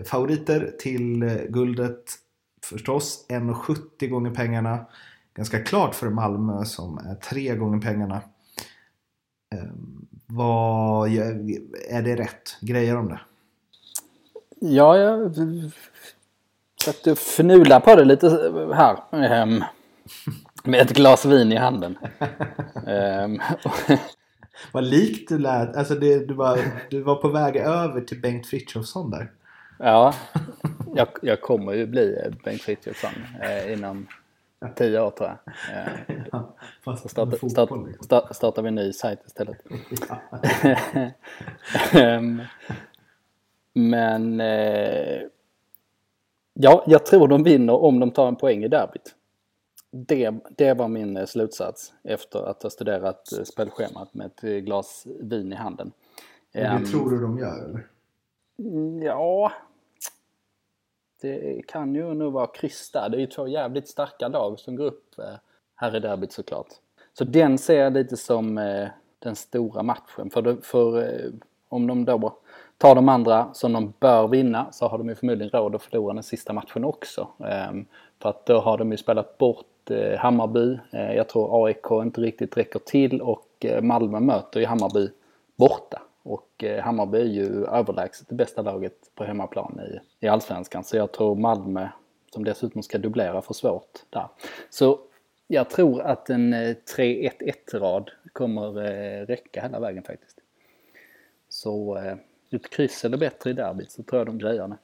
favoriter 0.06 0.74
till 0.78 1.24
guldet 1.48 2.04
förstås. 2.64 3.26
1,70 3.28 4.08
gånger 4.08 4.30
pengarna 4.30 4.86
ganska 5.36 5.62
klart 5.62 5.94
för 5.94 6.10
Malmö 6.10 6.64
som 6.64 6.98
är 6.98 7.14
tre 7.14 7.56
gånger 7.56 7.80
pengarna. 7.80 8.20
Ehm, 9.54 10.06
vad, 10.26 11.08
är 11.88 12.02
det 12.02 12.16
rätt? 12.16 12.56
Grejer 12.60 12.94
de 12.94 13.08
det? 13.08 13.20
Ja, 14.60 14.98
jag 14.98 15.34
satt 16.84 17.06
och 17.06 17.18
fnula 17.18 17.80
på 17.80 17.94
det 17.94 18.04
lite 18.04 18.28
här. 18.74 18.96
Ehm, 19.12 19.64
med 20.64 20.80
ett 20.80 20.96
glas 20.96 21.24
vin 21.24 21.52
i 21.52 21.56
handen. 21.56 21.98
Ehm, 22.86 23.40
vad 24.72 24.84
likt 24.84 25.28
du 25.28 25.38
lät. 25.38 25.76
Alltså 25.76 25.94
det, 25.94 26.28
du, 26.28 26.34
var, 26.34 26.58
du 26.90 27.02
var 27.02 27.14
på 27.14 27.28
väg 27.28 27.56
över 27.56 28.00
till 28.00 28.20
Bengt 28.20 28.46
Frithiofsson 28.46 29.10
där. 29.10 29.30
Ja, 29.78 30.14
jag, 30.94 31.08
jag 31.22 31.40
kommer 31.40 31.72
ju 31.72 31.86
bli 31.86 32.32
Bengt 32.44 32.62
Frithiofsson 32.62 33.12
eh, 33.42 33.72
inom 33.72 34.06
Tio 34.76 35.00
år 35.00 35.10
tror 35.10 35.28
jag. 35.28 35.38
Ja, 36.32 36.56
så 36.96 37.08
starta, 37.08 37.48
start, 37.48 37.70
liksom. 37.86 38.04
start, 38.04 38.36
startar 38.36 38.62
vi 38.62 38.68
en 38.68 38.74
ny 38.74 38.92
sajt 38.92 39.20
istället. 39.26 39.56
Ehm, 41.94 42.42
men 43.72 44.40
eh, 44.40 45.20
ja, 46.54 46.84
jag 46.86 47.06
tror 47.06 47.28
de 47.28 47.42
vinner 47.42 47.72
om 47.72 48.00
de 48.00 48.10
tar 48.10 48.28
en 48.28 48.36
poäng 48.36 48.64
i 48.64 48.68
derbyt. 48.68 49.14
Det, 49.90 50.34
det 50.56 50.74
var 50.74 50.88
min 50.88 51.16
eh, 51.16 51.26
slutsats 51.26 51.92
efter 52.04 52.50
att 52.50 52.62
ha 52.62 52.70
studerat 52.70 53.32
eh, 53.32 53.44
spelschemat 53.44 54.14
med 54.14 54.26
ett 54.26 54.64
glas 54.64 55.06
vin 55.20 55.52
i 55.52 55.56
handen. 55.56 55.92
Och 56.54 56.60
det 56.60 56.76
um, 56.76 56.84
tror 56.84 57.10
du 57.10 57.20
de 57.20 57.38
gör 57.38 57.64
eller? 57.64 57.86
Ja, 59.04 59.52
det 61.20 61.66
kan 61.66 61.94
ju 61.94 62.14
nog 62.14 62.32
vara 62.32 62.46
kryss. 62.46 62.90
Det 62.90 62.98
är 62.98 63.16
ju 63.16 63.26
två 63.26 63.48
jävligt 63.48 63.88
starka 63.88 64.28
lag 64.28 64.58
som 64.58 64.76
går 64.76 64.84
upp. 64.84 65.18
Eh, 65.18 65.34
här 65.76 65.96
i 65.96 66.00
derbyt 66.00 66.32
såklart. 66.32 66.66
Så 67.12 67.24
den 67.24 67.58
ser 67.58 67.80
jag 67.80 67.92
lite 67.92 68.16
som 68.16 68.58
eh, 68.58 68.88
den 69.18 69.36
stora 69.36 69.82
matchen. 69.82 70.30
För, 70.30 70.42
de, 70.42 70.62
för 70.62 71.02
eh, 71.02 71.30
om 71.68 71.86
de 71.86 72.04
då 72.04 72.38
tar 72.78 72.94
de 72.94 73.08
andra 73.08 73.54
som 73.54 73.72
de 73.72 73.92
bör 74.00 74.28
vinna 74.28 74.72
så 74.72 74.88
har 74.88 74.98
de 74.98 75.08
ju 75.08 75.14
förmodligen 75.14 75.50
råd 75.50 75.74
att 75.74 75.82
förlora 75.82 76.14
den 76.14 76.22
sista 76.22 76.52
matchen 76.52 76.84
också. 76.84 77.28
Ehm, 77.44 77.86
för 78.22 78.28
att 78.28 78.46
då 78.46 78.58
har 78.60 78.78
de 78.78 78.90
ju 78.90 78.96
spelat 78.96 79.38
bort 79.38 79.66
Hammarby. 80.18 80.78
Jag 80.90 81.28
tror 81.28 81.66
AIK 81.66 81.90
inte 81.90 82.20
riktigt 82.20 82.56
räcker 82.56 82.78
till 82.78 83.20
och 83.20 83.66
Malmö 83.82 84.20
möter 84.20 84.60
ju 84.60 84.66
Hammarby 84.66 85.08
borta. 85.56 86.02
Och 86.26 86.64
eh, 86.64 86.84
Hammarby 86.84 87.18
är 87.18 87.24
ju 87.24 87.64
överlägset 87.64 88.28
det 88.28 88.34
bästa 88.34 88.62
laget 88.62 89.10
på 89.14 89.24
hemmaplan 89.24 89.80
i, 89.80 90.24
i 90.26 90.28
Allsvenskan. 90.28 90.84
Så 90.84 90.96
jag 90.96 91.12
tror 91.12 91.34
Malmö, 91.34 91.88
som 92.32 92.44
dessutom 92.44 92.82
ska 92.82 92.98
dubblera, 92.98 93.42
får 93.42 93.54
svårt 93.54 94.04
där. 94.10 94.28
Så 94.70 95.00
jag 95.46 95.70
tror 95.70 96.02
att 96.02 96.30
en 96.30 96.52
eh, 96.52 96.76
3-1-1-rad 96.96 98.10
kommer 98.32 98.84
eh, 98.84 99.26
räcka 99.26 99.62
hela 99.62 99.80
vägen 99.80 100.02
faktiskt. 100.02 100.38
Så 101.48 101.98
ett 102.50 102.70
kryss 102.70 103.04
eller 103.04 103.16
bättre 103.16 103.50
i 103.50 103.52
derbyt 103.52 103.90
så 103.90 104.02
tror 104.02 104.20
jag 104.20 104.26
de 104.26 104.38
grejar 104.38 104.68
det. 104.68 104.78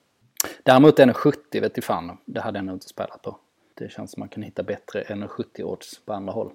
Däremot 0.62 0.98
1,70 0.98 1.60
vet 1.60 1.76
jag 1.76 1.84
fan, 1.84 2.18
det 2.24 2.40
hade 2.40 2.58
jag 2.58 2.64
nog 2.64 2.76
inte 2.76 2.88
spelat 2.88 3.22
på. 3.22 3.38
Det 3.74 3.92
känns 3.92 4.10
som 4.10 4.20
man 4.20 4.28
kan 4.28 4.42
hitta 4.42 4.62
bättre 4.62 5.02
1,70 5.02 5.62
odds 5.62 6.00
på 6.04 6.12
andra 6.12 6.32
håll. 6.32 6.52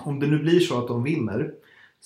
Om 0.00 0.20
det 0.20 0.26
nu 0.26 0.38
blir 0.38 0.60
så 0.60 0.78
att 0.78 0.88
de 0.88 1.02
vinner 1.02 1.54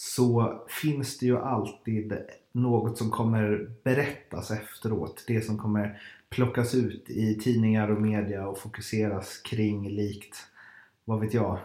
så 0.00 0.62
finns 0.82 1.18
det 1.18 1.26
ju 1.26 1.38
alltid 1.38 2.12
något 2.52 2.98
som 2.98 3.10
kommer 3.10 3.70
berättas 3.84 4.50
efteråt. 4.50 5.24
Det 5.26 5.40
som 5.40 5.58
kommer 5.58 6.00
plockas 6.30 6.74
ut 6.74 7.10
i 7.10 7.34
tidningar 7.34 7.90
och 7.90 8.02
media 8.02 8.48
och 8.48 8.58
fokuseras 8.58 9.38
kring 9.38 9.88
likt, 9.88 10.36
vad 11.04 11.20
vet 11.20 11.34
jag, 11.34 11.58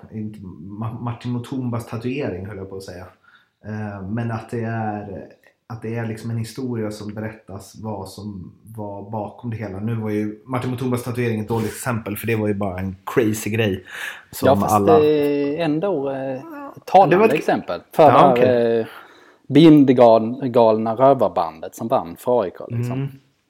Martin 1.01 1.31
Mutumbas 1.31 1.85
tatuering 1.85 2.45
höll 2.45 2.57
jag 2.57 2.69
på 2.69 2.77
att 2.77 2.83
säga. 2.83 3.07
Eh, 3.65 4.09
men 4.09 4.31
att 4.31 4.49
det 4.49 4.63
är 4.63 5.27
att 5.67 5.81
det 5.81 5.95
är 5.95 6.07
liksom 6.07 6.29
en 6.29 6.37
historia 6.37 6.91
som 6.91 7.13
berättas 7.13 7.75
vad 7.81 8.09
som 8.09 8.53
var 8.63 9.11
bakom 9.11 9.49
det 9.49 9.57
hela. 9.57 9.79
Nu 9.79 9.95
var 9.95 10.09
ju 10.09 10.39
Martin 10.45 10.71
Mutumbas 10.71 11.03
tatuering 11.03 11.39
ett 11.39 11.47
dåligt 11.47 11.71
exempel 11.71 12.17
för 12.17 12.27
det 12.27 12.35
var 12.35 12.47
ju 12.47 12.53
bara 12.53 12.79
en 12.79 12.95
crazy 13.05 13.49
grej. 13.49 13.85
Som 14.31 14.47
ja 14.47 14.55
fast 14.55 14.73
alla... 14.73 15.05
ändå 15.57 16.11
eh, 16.11 16.62
talande 16.85 17.17
det 17.17 17.25
ett... 17.25 17.33
exempel. 17.33 17.81
För 17.91 18.03
ja, 18.03 18.31
okay. 18.31 18.79
eh, 18.79 18.85
bindgalna 19.47 20.95
rövarbandet 20.95 21.75
som 21.75 21.87
vann 21.87 22.15
för 22.15 22.41
AIK. 22.41 22.59
Liksom. 22.67 22.91
Mm. 22.91 23.09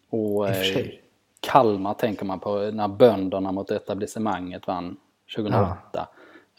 Och 0.10 0.50
eh, 0.50 0.86
Kalmar 1.40 1.94
tänker 1.94 2.26
man 2.26 2.40
på 2.40 2.72
när 2.74 2.88
bönderna 2.88 3.52
mot 3.52 3.72
etablissemanget 3.72 4.68
vann 4.68 4.98
2008. 5.36 5.78
Ja. 5.92 6.08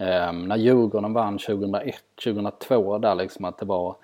Eh, 0.07 0.33
när 0.33 0.57
Djurgården 0.57 1.13
vann 1.13 1.39
2001, 1.39 1.95
2002 2.25 2.99
där 2.99 3.15
liksom 3.15 3.45
att 3.45 3.59
det 3.59 3.67
var 3.67 3.97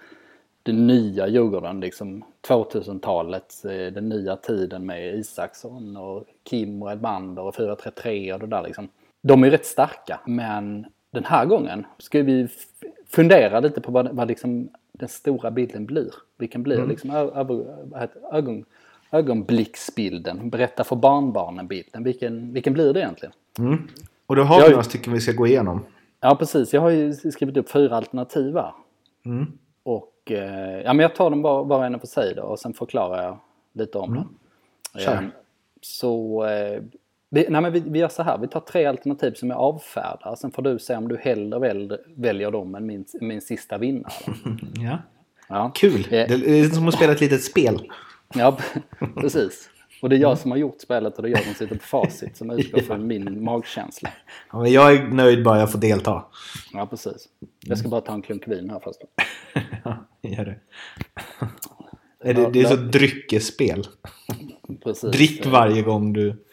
den 0.62 0.86
nya 0.86 1.28
Djurgården, 1.28 1.80
liksom 1.80 2.24
2000-talet, 2.48 3.64
eh, 3.64 3.92
den 3.92 4.08
nya 4.08 4.36
tiden 4.36 4.86
med 4.86 5.14
Isaksson 5.14 5.96
och 5.96 6.24
Kim 6.44 6.82
och 6.82 6.92
Edmander 6.92 7.42
och 7.42 7.54
433 7.54 8.32
och 8.32 8.40
det 8.40 8.46
där 8.46 8.62
liksom. 8.62 8.88
De 9.22 9.44
är 9.44 9.50
rätt 9.50 9.66
starka, 9.66 10.20
men 10.26 10.86
den 11.10 11.24
här 11.24 11.46
gången 11.46 11.86
ska 11.98 12.22
vi 12.22 12.48
fundera 13.08 13.60
lite 13.60 13.80
på 13.80 13.92
vad, 13.92 14.08
vad 14.08 14.28
liksom 14.28 14.68
den 14.92 15.08
stora 15.08 15.50
bilden 15.50 15.86
blir. 15.86 16.14
Vilken 16.38 16.62
blir 16.62 16.76
mm. 16.76 16.88
liksom 16.88 17.10
ögon, 18.32 18.64
ögonblicksbilden? 19.10 20.50
Berätta 20.50 20.84
för 20.84 20.96
barnbarnen 20.96 21.66
bilden. 21.66 22.04
Vilken, 22.04 22.52
vilken 22.52 22.72
blir 22.72 22.92
det 22.92 23.00
egentligen? 23.00 23.32
Mm. 23.58 23.88
Och 24.26 24.36
då 24.36 24.42
har 24.42 24.62
vi 24.62 24.70
några 24.70 24.82
stycken 24.82 25.12
vi 25.12 25.20
ska 25.20 25.32
gå 25.32 25.46
igenom. 25.46 25.84
Ja 26.20 26.36
precis, 26.36 26.74
jag 26.74 26.80
har 26.80 26.90
ju 26.90 27.12
skrivit 27.12 27.56
upp 27.56 27.70
fyra 27.70 27.96
alternativ 27.96 28.54
här. 28.54 28.72
Mm. 29.24 29.46
Och 29.82 30.10
Eh, 30.30 30.80
ja, 30.84 30.92
men 30.92 30.98
jag 30.98 31.14
tar 31.14 31.30
dem 31.30 31.42
var, 31.42 31.64
var 31.64 31.78
och 31.78 31.84
en 31.84 32.00
för 32.00 32.06
sig 32.06 32.34
då 32.34 32.42
och 32.42 32.58
sen 32.58 32.72
förklarar 32.72 33.22
jag 33.22 33.38
lite 33.72 33.98
om 33.98 34.10
mm. 34.10 34.22
dem. 34.22 34.34
Kör. 34.98 35.14
Eh, 35.14 35.28
så 35.80 36.44
eh, 36.44 36.82
vi, 37.30 37.46
nej, 37.48 37.62
men 37.62 37.72
vi, 37.72 37.80
vi 37.80 37.98
gör 37.98 38.08
så 38.08 38.22
här, 38.22 38.38
vi 38.38 38.48
tar 38.48 38.60
tre 38.60 38.84
alternativ 38.84 39.32
som 39.32 39.50
jag 39.50 39.58
avfärdar. 39.58 40.36
Sen 40.36 40.52
får 40.52 40.62
du 40.62 40.78
se 40.78 40.96
om 40.96 41.08
du 41.08 41.16
hellre 41.16 41.58
väl, 41.58 41.98
väljer 42.16 42.50
dem 42.50 42.74
än 42.74 42.86
min, 42.86 43.04
min 43.20 43.40
sista 43.40 43.78
vinnare. 43.78 44.12
ja. 44.74 44.98
ja. 45.48 45.72
Kul! 45.74 46.06
Det 46.10 46.24
är 46.32 46.68
som 46.68 46.88
att 46.88 46.94
spela 46.94 47.12
ett 47.12 47.20
litet 47.20 47.44
spel. 47.44 47.92
Ja, 48.34 48.58
precis. 49.16 49.70
Och 50.02 50.08
det 50.08 50.16
är 50.16 50.20
jag 50.20 50.38
som 50.38 50.50
har 50.50 50.58
gjort 50.58 50.80
spelet 50.80 51.16
och 51.16 51.22
det 51.22 51.28
är 51.28 51.30
jag 51.30 51.44
som 51.44 51.54
sitter 51.54 51.76
på 51.76 51.82
facit 51.82 52.36
som 52.36 52.50
utgår 52.50 52.80
från 52.86 53.06
min 53.06 53.44
magkänsla. 53.44 54.10
Ja, 54.52 54.62
men 54.62 54.72
jag 54.72 54.94
är 54.94 55.08
nöjd 55.08 55.44
bara 55.44 55.58
jag 55.58 55.72
får 55.72 55.78
delta. 55.78 56.24
Ja, 56.72 56.86
precis. 56.86 57.28
Jag 57.60 57.78
ska 57.78 57.88
bara 57.88 58.00
ta 58.00 58.12
en 58.12 58.22
klunk 58.22 58.48
vin 58.48 58.70
här 58.70 58.80
först. 58.84 59.00
ja, 59.84 60.06
gör 60.22 60.44
det. 60.44 60.58
Är 62.24 62.34
det, 62.34 62.50
det 62.52 62.60
är 62.60 62.64
så 62.64 62.76
dryckesspel. 62.76 63.86
Precis. 64.84 65.10
Drick 65.10 65.46
varje 65.46 65.82
gång 65.82 66.12
du 66.12 66.44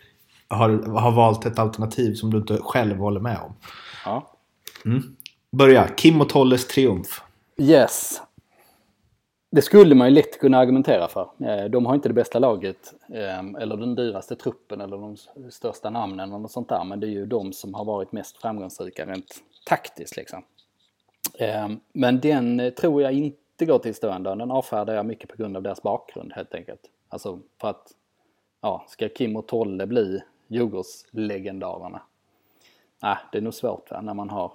har, 0.48 1.00
har 1.00 1.12
valt 1.12 1.46
ett 1.46 1.60
alternativ 1.60 2.14
som 2.14 2.32
du 2.32 2.38
inte 2.38 2.58
själv 2.58 2.98
håller 2.98 3.20
med 3.20 3.38
om. 3.38 3.54
Ja. 4.06 4.38
Mm. 4.86 5.04
Börja. 5.52 5.88
Kim 5.88 6.22
och 6.22 6.30
Tolles 6.30 6.68
triumf. 6.68 7.22
Yes. 7.58 8.22
Det 9.52 9.62
skulle 9.62 9.96
man 9.96 10.08
ju 10.08 10.14
lätt 10.14 10.40
kunna 10.40 10.58
argumentera 10.58 11.08
för. 11.08 11.30
Eh, 11.40 11.66
de 11.66 11.86
har 11.86 11.96
inte 11.96 12.10
det 12.10 12.14
bästa 12.14 12.40
laget 12.40 12.94
eh, 13.14 13.62
eller 13.62 13.78
den 13.78 13.96
dyraste 13.96 14.36
truppen 14.36 14.82
eller 14.82 14.98
de 14.98 15.18
största 15.52 15.90
namnen 15.90 16.30
eller 16.30 16.40
något 16.40 16.52
sånt 16.52 16.70
där. 16.70 16.84
Men 16.84 17.00
det 17.00 17.08
är 17.08 17.12
ju 17.12 17.26
de 17.26 17.54
som 17.54 17.74
har 17.74 17.86
varit 17.86 18.12
mest 18.12 18.38
framgångsrika 18.38 19.06
rent 19.06 19.44
taktiskt 19.66 20.18
liksom. 20.18 20.44
Eh, 21.40 21.70
men 21.94 22.20
den 22.20 22.72
tror 22.78 23.02
jag 23.02 23.12
inte 23.12 23.66
går 23.66 23.80
till 23.80 23.90
historien. 23.90 24.24
Den 24.24 24.52
avfärdar 24.52 24.94
jag 24.94 25.06
mycket 25.06 25.30
på 25.30 25.36
grund 25.38 25.58
av 25.58 25.64
deras 25.64 25.82
bakgrund 25.82 26.34
helt 26.34 26.54
enkelt. 26.54 26.82
Alltså 27.10 27.40
för 27.62 27.68
att, 27.68 27.92
ja, 28.62 28.86
ska 28.88 29.10
Kim 29.10 29.36
och 29.36 29.48
Tolle 29.48 29.88
bli 29.88 30.22
Djurgårdslegendarerna? 30.48 32.02
Nej, 33.02 33.18
det 33.32 33.38
är 33.38 33.42
nog 33.42 33.54
svårt 33.54 33.92
va? 33.92 34.02
när 34.02 34.14
man 34.14 34.30
har 34.30 34.52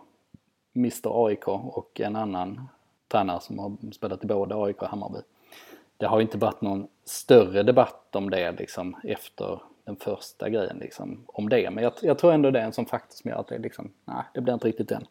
Mr 0.76 1.26
AIK 1.26 1.48
och 1.48 2.00
en 2.00 2.16
annan 2.16 2.68
tränare 3.08 3.40
som 3.40 3.58
har 3.58 3.92
spelat 3.92 4.24
i 4.24 4.26
både 4.26 4.54
AIK 4.54 4.82
och 4.82 4.88
Hammarby. 4.88 5.18
Det 5.96 6.06
har 6.06 6.20
inte 6.20 6.38
varit 6.38 6.60
någon 6.60 6.88
större 7.04 7.62
debatt 7.62 8.16
om 8.16 8.30
det 8.30 8.52
liksom 8.52 8.96
efter 9.04 9.60
den 9.84 9.96
första 9.96 10.48
grejen 10.48 10.78
liksom 10.78 11.24
om 11.26 11.48
det. 11.48 11.70
Men 11.70 11.84
jag, 11.84 11.92
jag 12.02 12.18
tror 12.18 12.32
ändå 12.32 12.50
det 12.50 12.60
är 12.60 12.64
en 12.64 12.72
sån 12.72 12.86
faktor 12.86 13.14
som 13.16 13.30
gör 13.30 13.38
att 13.38 13.48
det 13.48 13.58
liksom, 13.58 13.90
nej, 14.04 14.24
det 14.34 14.40
blir 14.40 14.54
inte 14.54 14.68
riktigt 14.68 14.90
än. 14.90 15.06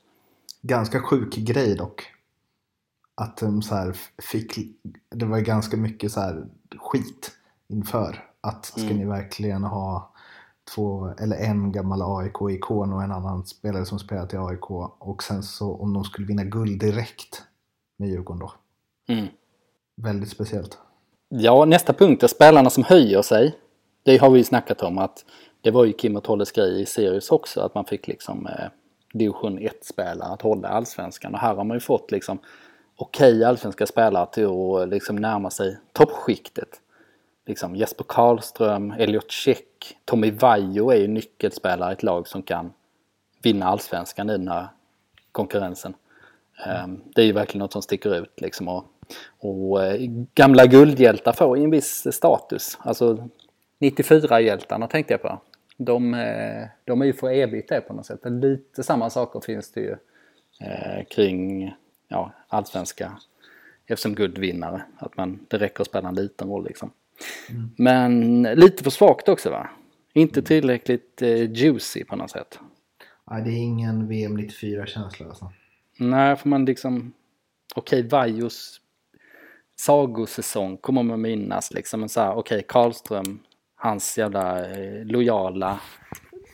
Ganska 0.62 1.00
sjuk 1.00 1.36
grej 1.36 1.76
dock. 1.76 2.04
Att 3.16 3.38
de 3.38 3.62
så 3.62 3.76
här 3.76 3.96
fick, 4.32 4.58
det 5.10 5.26
var 5.26 5.40
ganska 5.40 5.78
mycket 5.78 6.12
så 6.12 6.20
här 6.20 6.46
skit 6.78 7.32
inför. 7.68 8.28
Att 8.42 8.66
ska 8.66 8.82
mm. 8.82 8.98
ni 8.98 9.06
verkligen 9.06 9.64
ha 9.64 10.11
två, 10.76 11.14
eller 11.20 11.36
en 11.36 11.72
gammal 11.72 12.02
AIK-ikon 12.02 12.94
och 12.94 13.04
en 13.04 13.12
annan 13.12 13.46
spelare 13.46 13.86
som 13.86 14.00
spelat 14.00 14.34
i 14.34 14.38
AIK. 14.38 14.72
Och 15.00 15.24
sen 15.24 15.44
så 15.44 15.76
om 15.76 15.94
de 15.94 16.04
skulle 16.04 16.28
vinna 16.28 16.44
guld 16.44 16.80
direkt 16.80 17.44
med 17.98 18.10
Djurgården 18.10 18.40
då. 18.40 18.54
Mm. 19.14 19.28
Väldigt 20.02 20.30
speciellt. 20.30 20.78
Ja, 21.30 21.66
nästa 21.66 21.94
punkt 21.94 22.24
är 22.24 22.28
spelarna 22.28 22.70
som 22.70 22.84
höjer 22.84 23.22
sig. 23.22 23.58
Det 24.04 24.18
har 24.18 24.30
vi 24.30 24.38
ju 24.38 24.44
snackat 24.44 24.82
om 24.82 24.98
att 24.98 25.26
det 25.62 25.72
var 25.72 25.86
ju 25.86 25.94
Kim 25.94 26.16
och 26.16 26.24
Tolles 26.24 26.52
grej 26.52 26.82
i 26.82 26.86
Sirius 26.86 27.32
också 27.32 27.62
att 27.62 27.76
man 27.76 27.86
fick 27.86 28.08
liksom 28.08 28.48
eh, 28.48 28.66
division 29.14 29.60
1-spelare 29.60 30.34
att 30.34 30.42
hålla 30.42 30.68
allsvenskan 30.68 31.34
och 31.34 31.40
här 31.40 31.56
har 31.56 31.64
man 31.64 31.78
ju 31.78 31.82
fått 31.82 32.12
liksom 32.12 32.40
okej 32.96 33.34
okay, 33.34 33.44
allsvenska 33.44 33.86
spelare 33.86 34.28
till 34.34 34.46
att 34.46 34.90
liksom 34.90 35.16
närma 35.16 35.50
sig 35.50 35.78
toppskiktet. 35.94 36.70
Liksom 37.52 37.76
Jesper 37.76 38.06
Karlström, 38.08 38.92
Elliot 38.92 39.32
Check, 39.32 39.98
Tommy 40.06 40.32
Vaiho 40.32 40.92
är 40.92 40.96
ju 40.96 41.08
nyckelspelare 41.08 41.90
i 41.90 41.94
ett 41.94 42.04
lag 42.04 42.28
som 42.28 42.44
kan 42.44 42.74
vinna 43.44 43.66
allsvenskan 43.66 44.30
i 44.30 44.34
den 44.34 44.48
här 44.48 44.68
konkurrensen. 45.32 45.94
Mm. 46.66 47.02
Det 47.16 47.22
är 47.22 47.26
ju 47.26 47.32
verkligen 47.32 47.60
något 47.60 47.74
som 47.74 47.82
sticker 47.82 48.16
ut 48.16 48.42
liksom. 48.42 48.68
Och, 48.68 48.86
och 49.40 49.86
eh, 49.86 50.02
gamla 50.36 50.66
guldhjältar 50.66 51.34
får 51.34 51.58
en 51.58 51.72
viss 51.72 52.08
status. 52.12 52.78
Alltså 52.82 53.30
94-hjältarna 53.80 54.88
tänkte 54.88 55.14
jag 55.14 55.22
på. 55.22 55.42
De, 55.78 56.14
eh, 56.14 56.68
de 56.86 57.02
är 57.02 57.06
ju 57.06 57.14
för 57.14 57.30
evigt 57.30 57.70
det 57.70 57.82
på 57.82 57.94
något 57.94 58.06
sätt. 58.06 58.20
Lite 58.24 58.84
samma 58.84 59.10
saker 59.10 59.40
finns 59.40 59.72
det 59.72 59.82
ju 59.82 59.96
eh, 60.62 61.06
kring 61.10 61.74
ja, 62.08 62.32
allsvenska 62.48 63.18
SM-guldvinnare. 63.96 64.82
Att 64.98 65.18
man, 65.18 65.46
det 65.48 65.58
räcker 65.58 65.82
att 65.82 65.88
spela 65.88 66.10
en 66.10 66.16
liten 66.16 66.50
roll 66.50 66.66
liksom. 66.66 66.92
Mm. 67.50 67.72
Men 67.78 68.42
lite 68.44 68.84
för 68.84 68.92
svagt 68.92 69.30
också 69.30 69.50
va? 69.50 69.70
Inte 70.14 70.42
tillräckligt 70.42 71.22
eh, 71.22 71.52
juicy 71.52 72.04
på 72.04 72.16
något 72.16 72.32
sätt. 72.32 72.60
Nej, 73.32 73.44
det 73.44 73.50
är 73.50 73.58
ingen 73.58 74.08
VM 74.08 74.38
94-känsla 74.38 75.26
alltså. 75.26 75.52
Nej, 76.00 76.36
för 76.36 76.50
man 76.50 76.66
liksom... 76.66 77.14
Okej, 77.76 78.00
okay, 78.00 78.10
Vajos 78.10 78.82
sagosäsong 79.76 80.78
kommer 80.78 81.04
man 81.04 81.22
minnas 81.22 81.74
liksom. 81.74 82.00
Men 82.00 82.10
så 82.10 82.22
här, 82.22 82.32
okej, 82.32 82.40
okay, 82.40 82.62
Karlström, 82.68 83.40
hans 83.76 84.18
jävla 84.18 84.72
eh, 84.72 85.06
lojala 85.06 85.80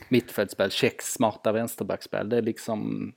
mittfältspel, 0.08 0.70
Tjecks 0.70 1.12
smarta 1.12 1.52
vänsterbackspel. 1.52 2.28
Det 2.28 2.36
är 2.36 2.42
liksom... 2.42 3.12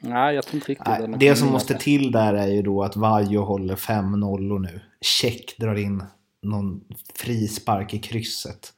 Nej, 0.00 0.34
jag 0.34 0.44
tror 0.44 0.54
inte 0.54 0.70
riktigt 0.70 0.86
Nej, 0.86 1.14
det 1.18 1.36
som 1.36 1.48
måste 1.48 1.74
till 1.74 2.12
där 2.12 2.34
är 2.34 2.46
ju 2.46 2.62
då 2.62 2.82
att 2.82 2.96
Vajo 2.96 3.42
håller 3.42 3.76
fem 3.76 4.20
nollor 4.20 4.58
nu. 4.58 4.80
Check 5.00 5.58
drar 5.58 5.74
in 5.74 6.02
någon 6.44 6.84
frispark 7.14 7.94
i 7.94 7.98
krysset. 7.98 8.72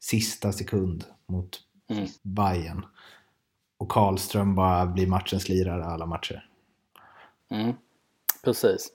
Sista 0.00 0.52
sekund 0.52 1.04
mot 1.26 1.60
mm. 1.90 2.06
Bayern. 2.22 2.86
Och 3.78 3.88
Karlström 3.88 4.54
bara 4.54 4.86
blir 4.86 5.06
matchens 5.06 5.48
lirare 5.48 5.84
alla 5.84 6.06
matcher. 6.06 6.46
Mm. 7.50 7.72
Precis. 8.44 8.88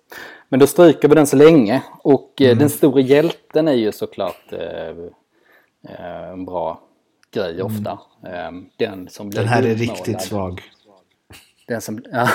Men 0.49 0.59
då 0.59 0.67
stryker 0.67 1.07
vi 1.07 1.15
den 1.15 1.27
så 1.27 1.35
länge 1.35 1.83
och 2.03 2.41
eh, 2.41 2.47
mm. 2.47 2.59
den 2.59 2.69
stora 2.69 3.01
hjälten 3.01 3.67
är 3.67 3.73
ju 3.73 3.91
såklart 3.91 4.53
eh, 4.53 4.89
eh, 5.89 6.29
en 6.31 6.45
bra 6.45 6.81
grej 7.31 7.53
mm. 7.53 7.65
ofta. 7.65 7.99
Mm. 8.23 8.69
den 8.77 9.09
som 9.09 9.29
blir 9.29 9.39
Den 9.39 9.49
här 9.49 9.63
är 9.63 9.75
riktigt 9.75 10.21
svag. 10.21 10.61
Den 11.67 11.81
som, 11.81 12.03
ja, 12.11 12.29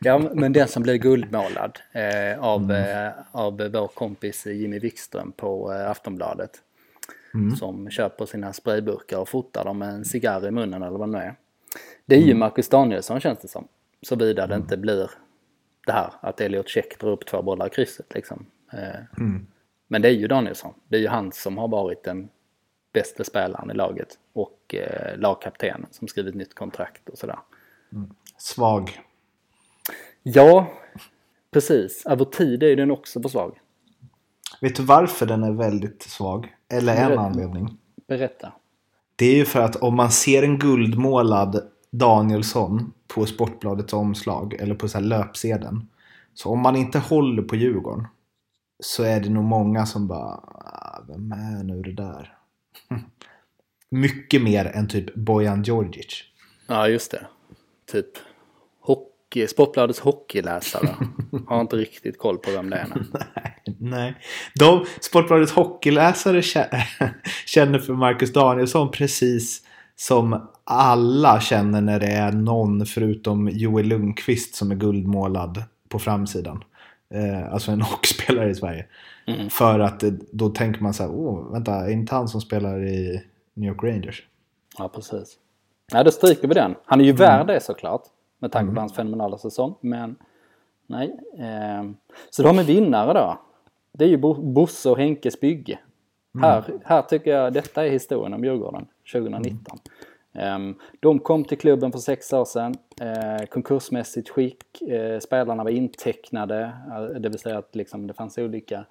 ja, 0.00 0.18
men 0.34 0.52
den 0.52 0.68
som 0.68 0.82
blir 0.82 0.94
guldmålad 0.94 1.78
eh, 1.92 2.44
av, 2.44 2.62
mm. 2.62 3.06
eh, 3.06 3.12
av 3.32 3.70
vår 3.72 3.88
kompis 3.88 4.46
Jimmy 4.46 4.78
Wikström 4.78 5.32
på 5.32 5.72
eh, 5.72 5.90
Aftonbladet. 5.90 6.50
Mm. 7.34 7.56
Som 7.56 7.90
köper 7.90 8.26
sina 8.26 8.52
sprayburkar 8.52 9.18
och 9.18 9.28
fotar 9.28 9.64
dem 9.64 9.78
med 9.78 9.88
en 9.88 10.04
cigarr 10.04 10.46
i 10.46 10.50
munnen 10.50 10.82
eller 10.82 10.98
vad 10.98 11.08
det 11.08 11.18
nu 11.18 11.24
är. 11.24 11.34
Det 12.06 12.14
är 12.14 12.18
ju 12.18 12.24
mm. 12.24 12.38
Marcus 12.38 12.68
Danielsson 12.68 13.20
känns 13.20 13.38
det 13.38 13.48
som. 13.48 13.68
Såvida 14.02 14.46
det 14.46 14.56
inte 14.56 14.76
blir 14.76 15.10
det 15.86 15.92
här 15.92 16.12
att 16.20 16.40
Elliot 16.40 16.68
Check 16.68 17.00
drar 17.00 17.10
upp 17.10 17.26
två 17.26 17.42
bollar 17.42 17.66
i 17.66 17.70
krysset 17.70 18.14
liksom. 18.14 18.46
Eh, 18.72 19.18
mm. 19.18 19.46
Men 19.88 20.02
det 20.02 20.08
är 20.08 20.12
ju 20.12 20.26
Danielsson. 20.26 20.74
Det 20.88 20.96
är 20.96 21.00
ju 21.00 21.08
han 21.08 21.32
som 21.32 21.58
har 21.58 21.68
varit 21.68 22.04
den 22.04 22.28
bästa 22.92 23.24
spelaren 23.24 23.70
i 23.70 23.74
laget 23.74 24.18
och 24.32 24.74
eh, 24.74 25.18
lagkaptenen 25.18 25.86
som 25.90 26.08
skrivit 26.08 26.34
nytt 26.34 26.54
kontrakt 26.54 27.08
och 27.08 27.18
sådär. 27.18 27.38
Svag. 28.38 29.00
Ja, 30.22 30.72
precis. 31.50 32.06
Över 32.06 32.24
tid 32.24 32.62
är 32.62 32.76
den 32.76 32.90
också 32.90 33.22
för 33.22 33.28
svag. 33.28 33.58
Vet 34.60 34.76
du 34.76 34.82
varför 34.82 35.26
den 35.26 35.42
är 35.42 35.52
väldigt 35.52 36.02
svag? 36.02 36.54
Eller 36.68 36.96
en 36.96 37.18
anledning? 37.18 37.78
Berätta. 38.08 38.52
Det 39.16 39.26
är 39.26 39.36
ju 39.36 39.44
för 39.44 39.60
att 39.60 39.76
om 39.76 39.96
man 39.96 40.10
ser 40.10 40.42
en 40.42 40.58
guldmålad 40.58 41.70
Danielsson 41.90 42.92
på 43.08 43.26
Sportbladets 43.26 43.92
omslag 43.92 44.54
eller 44.54 44.74
på 44.74 44.88
så 44.88 45.00
löpsedeln. 45.00 45.88
Så 46.34 46.50
om 46.50 46.60
man 46.60 46.76
inte 46.76 46.98
håller 46.98 47.42
på 47.42 47.56
Djurgården 47.56 48.06
så 48.80 49.02
är 49.02 49.20
det 49.20 49.28
nog 49.28 49.44
många 49.44 49.86
som 49.86 50.08
bara 50.08 50.34
ah, 50.34 51.04
Vem 51.08 51.32
är 51.32 51.64
nu 51.64 51.82
det 51.82 51.92
där? 51.92 52.36
Mycket 53.90 54.42
mer 54.42 54.64
än 54.64 54.88
typ 54.88 55.14
Bojan 55.14 55.62
Djordjic. 55.62 56.24
Ja, 56.66 56.88
just 56.88 57.10
det. 57.10 57.26
Typ 57.94 58.06
hockey, 58.80 59.46
Sportbladets 59.46 60.00
hockeyläsare 60.00 60.94
har 61.46 61.60
inte 61.60 61.76
riktigt 61.76 62.18
koll 62.18 62.38
på 62.38 62.50
vem 62.50 62.70
det 62.70 62.76
är. 62.76 62.86
nej, 63.64 63.76
nej. 63.78 64.14
De, 64.54 64.84
Sportbladets 65.00 65.52
hockeyläsare 65.52 66.42
känner 67.46 67.78
för 67.78 67.92
Marcus 67.92 68.32
Danielsson 68.32 68.90
precis 68.90 69.62
som 69.96 70.48
alla 70.64 71.40
känner 71.40 71.80
när 71.80 72.00
det 72.00 72.06
är 72.06 72.32
någon 72.32 72.86
förutom 72.86 73.48
Joel 73.48 73.86
Lundqvist 73.86 74.54
som 74.54 74.70
är 74.70 74.74
guldmålad 74.74 75.62
på 75.88 75.98
framsidan. 75.98 76.64
Eh, 77.14 77.52
alltså 77.52 77.72
en 77.72 77.82
hockeyspelare 77.82 78.50
i 78.50 78.54
Sverige. 78.54 78.86
Mm. 79.26 79.50
För 79.50 79.80
att 79.80 80.00
då 80.32 80.48
tänker 80.48 80.80
man 80.80 80.94
så 80.94 81.02
här, 81.02 81.10
åh, 81.10 81.52
vänta, 81.52 81.74
är 81.74 81.90
inte 81.90 82.14
han 82.14 82.28
som 82.28 82.40
spelar 82.40 82.84
i 82.84 83.22
New 83.54 83.68
York 83.70 83.82
Rangers? 83.82 84.22
Ja, 84.78 84.88
precis. 84.88 85.38
Ja, 85.94 86.02
då 86.02 86.10
stryker 86.10 86.48
vi 86.48 86.54
den. 86.54 86.74
Han 86.84 87.00
är 87.00 87.04
ju 87.04 87.10
mm. 87.10 87.20
värd 87.20 87.46
det 87.46 87.60
såklart. 87.60 88.02
Med 88.38 88.52
tanke 88.52 88.66
på 88.66 88.70
mm. 88.70 88.80
hans 88.80 88.94
fenomenala 88.94 89.38
säsong. 89.38 89.74
Men 89.80 90.16
nej. 90.86 91.16
Eh, 91.38 91.84
så 92.30 92.42
de 92.42 92.58
är 92.58 92.64
vinnare 92.64 93.12
då. 93.12 93.38
Det 93.92 94.04
är 94.04 94.08
ju 94.08 94.16
Bosse 94.16 94.90
och 94.90 94.98
Henkes 94.98 95.40
bygge. 95.40 95.78
Mm. 96.34 96.50
Här, 96.50 96.64
här 96.84 97.02
tycker 97.02 97.30
jag 97.30 97.52
detta 97.52 97.86
är 97.86 97.90
historien 97.90 98.34
om 98.34 98.44
Djurgården 98.44 98.86
2019. 99.12 99.78
Mm. 100.32 100.74
De 101.00 101.18
kom 101.18 101.44
till 101.44 101.58
klubben 101.58 101.92
för 101.92 101.98
sex 101.98 102.32
år 102.32 102.44
sedan. 102.44 102.74
Eh, 103.00 103.46
konkursmässigt 103.46 104.28
skick. 104.28 104.82
Eh, 104.82 105.18
spelarna 105.18 105.64
var 105.64 105.70
intecknade. 105.70 106.72
Eh, 106.90 107.20
det 107.20 107.28
vill 107.28 107.38
säga 107.38 107.58
att 107.58 107.74
liksom 107.74 108.06
det 108.06 108.14
fanns 108.14 108.38
olika 108.38 108.84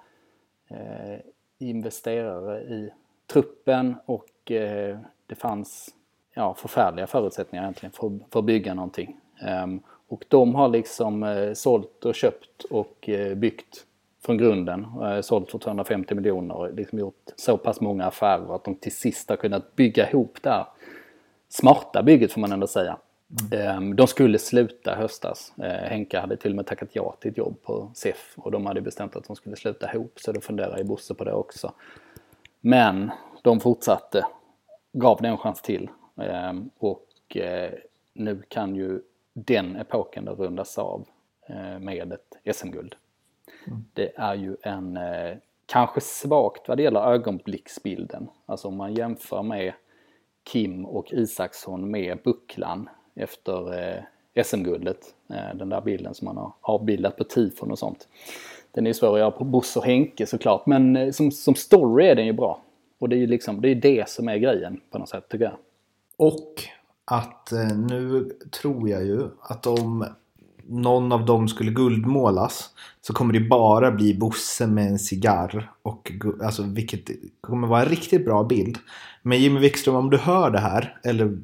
investerare 1.58 2.60
i 2.62 2.90
truppen 3.26 3.96
och 4.06 4.30
det 5.26 5.34
fanns 5.36 5.94
ja, 6.34 6.54
förfärliga 6.54 7.06
förutsättningar 7.06 7.64
egentligen 7.64 7.92
för, 7.92 8.18
för 8.30 8.38
att 8.38 8.44
bygga 8.44 8.74
någonting. 8.74 9.16
Och 10.08 10.24
de 10.28 10.54
har 10.54 10.68
liksom 10.68 11.52
sålt 11.54 12.04
och 12.04 12.14
köpt 12.14 12.64
och 12.70 13.10
byggt 13.36 13.86
från 14.24 14.38
grunden. 14.38 14.86
Eh, 15.02 15.20
sålt 15.20 15.50
för 15.50 15.58
250 15.58 16.14
miljoner 16.14 16.54
och 16.54 16.74
liksom 16.74 16.98
gjort 16.98 17.30
så 17.36 17.56
pass 17.56 17.80
många 17.80 18.04
affärer 18.06 18.54
att 18.54 18.64
de 18.64 18.74
till 18.74 18.96
sist 18.96 19.28
har 19.28 19.36
kunnat 19.36 19.76
bygga 19.76 20.10
ihop 20.10 20.38
det 20.42 20.50
här 20.50 20.66
smarta 21.48 22.02
bygget 22.02 22.32
får 22.32 22.40
man 22.40 22.52
ändå 22.52 22.66
säga. 22.66 22.96
Mm. 23.52 23.96
De 23.96 24.06
skulle 24.06 24.38
sluta 24.38 24.94
höstas. 24.94 25.52
Eh, 25.58 25.70
Henka 25.70 26.20
hade 26.20 26.36
till 26.36 26.50
och 26.52 26.56
med 26.56 26.66
tackat 26.66 26.88
ja 26.92 27.16
till 27.20 27.30
ett 27.30 27.38
jobb 27.38 27.62
på 27.62 27.90
SEF 27.94 28.34
och 28.36 28.50
de 28.50 28.66
hade 28.66 28.80
bestämt 28.80 29.16
att 29.16 29.26
de 29.26 29.36
skulle 29.36 29.56
sluta 29.56 29.92
ihop 29.92 30.20
så 30.20 30.32
då 30.32 30.40
funderar 30.40 30.78
ju 30.78 30.84
Bosse 30.84 31.14
på 31.14 31.24
det 31.24 31.32
också. 31.32 31.72
Men 32.60 33.10
de 33.42 33.60
fortsatte, 33.60 34.26
gav 34.92 35.22
det 35.22 35.28
en 35.28 35.38
chans 35.38 35.62
till 35.62 35.82
ehm, 35.82 36.03
och 36.78 37.36
eh, 37.36 37.72
nu 38.12 38.42
kan 38.48 38.76
ju 38.76 39.00
den 39.32 39.76
epoken 39.76 40.28
rundas 40.28 40.78
av 40.78 41.08
med 41.80 42.12
ett 42.12 42.56
SM-guld. 42.56 42.94
Det 43.92 44.12
är 44.16 44.34
ju 44.34 44.56
en 44.62 44.96
eh, 44.96 45.36
kanske 45.66 46.00
svagt 46.00 46.68
vad 46.68 46.76
det 46.76 46.82
gäller 46.82 47.12
ögonblicksbilden. 47.12 48.28
Alltså 48.46 48.68
om 48.68 48.76
man 48.76 48.94
jämför 48.94 49.42
med 49.42 49.72
Kim 50.44 50.86
och 50.86 51.12
Isaksson 51.12 51.90
med 51.90 52.18
bucklan 52.24 52.88
efter 53.14 53.78
eh, 54.34 54.44
SM-guldet. 54.44 55.14
Eh, 55.30 55.56
den 55.56 55.68
där 55.68 55.80
bilden 55.80 56.14
som 56.14 56.24
man 56.24 56.36
har 56.36 56.52
avbildat 56.60 57.16
på 57.16 57.24
tifon 57.24 57.70
och 57.70 57.78
sånt. 57.78 58.08
Den 58.72 58.86
är 58.86 58.90
ju 58.90 58.94
svår 58.94 59.14
att 59.14 59.18
göra 59.18 59.30
på 59.30 59.44
Bosse 59.44 59.78
och 59.78 59.84
Henke 59.84 60.26
såklart 60.26 60.66
men 60.66 60.96
eh, 60.96 61.10
som, 61.10 61.30
som 61.30 61.54
story 61.54 62.06
är 62.06 62.14
den 62.14 62.26
ju 62.26 62.32
bra. 62.32 62.62
Och 62.98 63.08
det 63.08 63.16
är 63.16 63.20
ju 63.20 63.26
liksom, 63.26 63.60
det 63.60 63.68
är 63.68 63.74
det 63.74 64.08
som 64.08 64.28
är 64.28 64.36
grejen 64.36 64.80
på 64.90 64.98
något 64.98 65.08
sätt 65.08 65.28
tycker 65.28 65.44
jag. 65.44 65.56
Och 66.16 66.62
att 67.04 67.52
eh, 67.52 67.76
nu 67.76 68.30
tror 68.60 68.88
jag 68.88 69.04
ju 69.04 69.28
att 69.42 69.66
om 69.66 70.06
någon 70.66 71.12
av 71.12 71.24
dem 71.24 71.48
skulle 71.48 71.70
guldmålas 71.70 72.70
så 73.00 73.12
kommer 73.12 73.32
det 73.32 73.40
bara 73.40 73.90
bli 73.90 74.14
Bosse 74.14 74.66
med 74.66 74.86
en 74.86 74.98
cigarr. 74.98 75.70
Och, 75.82 76.12
alltså, 76.42 76.62
vilket 76.62 77.10
kommer 77.40 77.68
vara 77.68 77.82
en 77.82 77.88
riktigt 77.88 78.24
bra 78.24 78.44
bild. 78.44 78.78
Men 79.22 79.40
Jimmy 79.40 79.60
Wikström, 79.60 79.94
om 79.94 80.10
du 80.10 80.16
hör 80.16 80.50
det 80.50 80.58
här, 80.58 81.00
eller 81.04 81.38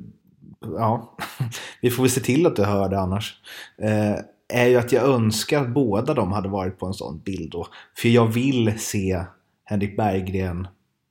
ja, 0.60 1.16
vi 1.80 1.90
får 1.90 2.02
väl 2.02 2.10
se 2.10 2.20
till 2.20 2.46
att 2.46 2.56
du 2.56 2.64
hör 2.64 2.88
det 2.88 3.00
annars. 3.00 3.40
Eh, 3.78 4.14
är 4.52 4.66
ju 4.66 4.76
att 4.76 4.92
jag 4.92 5.04
önskar 5.04 5.60
att 5.60 5.74
båda 5.74 6.14
de 6.14 6.32
hade 6.32 6.48
varit 6.48 6.78
på 6.78 6.86
en 6.86 6.94
sån 6.94 7.20
bild 7.24 7.50
då. 7.50 7.66
För 7.96 8.08
jag 8.08 8.26
vill 8.26 8.78
se 8.78 9.24
Henrik 9.64 9.96
Berggren 9.96 10.68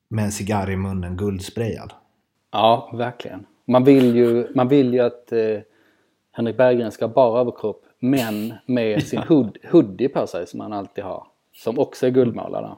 med 0.10 0.26
en 0.26 0.32
cigarr 0.32 0.70
i 0.70 0.78
munnen 0.78 1.18
guldsprayad. 1.18 1.94
Ja, 2.52 2.90
verkligen. 2.94 3.46
Man 3.68 3.84
vill 3.84 4.16
ju, 4.16 4.48
man 4.56 4.68
vill 4.68 4.94
ju 4.94 5.00
att 5.00 5.32
eh, 5.32 5.60
Henrik 6.32 6.58
Berggren 6.58 6.92
ska 6.92 7.08
bara 7.08 7.42
överkropp 7.42 7.86
men 8.00 8.54
med 8.66 9.04
sin 9.08 9.20
hood, 9.20 9.58
hoodie 9.72 10.10
på 10.10 10.28
sig 10.28 10.48
som 10.48 10.60
han 10.60 10.74
alltid 10.74 11.04
har. 11.04 11.28
Som 11.54 11.80
också 11.80 12.08
är 12.08 12.12
guldmålad. 12.12 12.78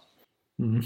Mm. 0.60 0.81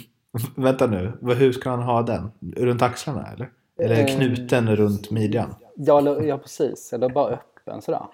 Vänta 0.56 0.88
nu, 0.88 1.14
hur 1.22 1.52
ska 1.52 1.70
han 1.70 1.84
ha 1.84 2.02
den? 2.02 2.32
Runt 2.56 2.82
axlarna 2.82 3.28
eller? 3.34 3.50
Eller 3.80 4.00
eh, 4.00 4.16
knuten 4.16 4.76
runt 4.76 5.12
midjan? 5.12 5.56
Ja, 5.76 6.24
ja, 6.24 6.38
precis. 6.38 6.94
Eller 6.94 7.10
bara 7.10 7.34
öppen 7.34 7.82
sådär. 7.82 8.06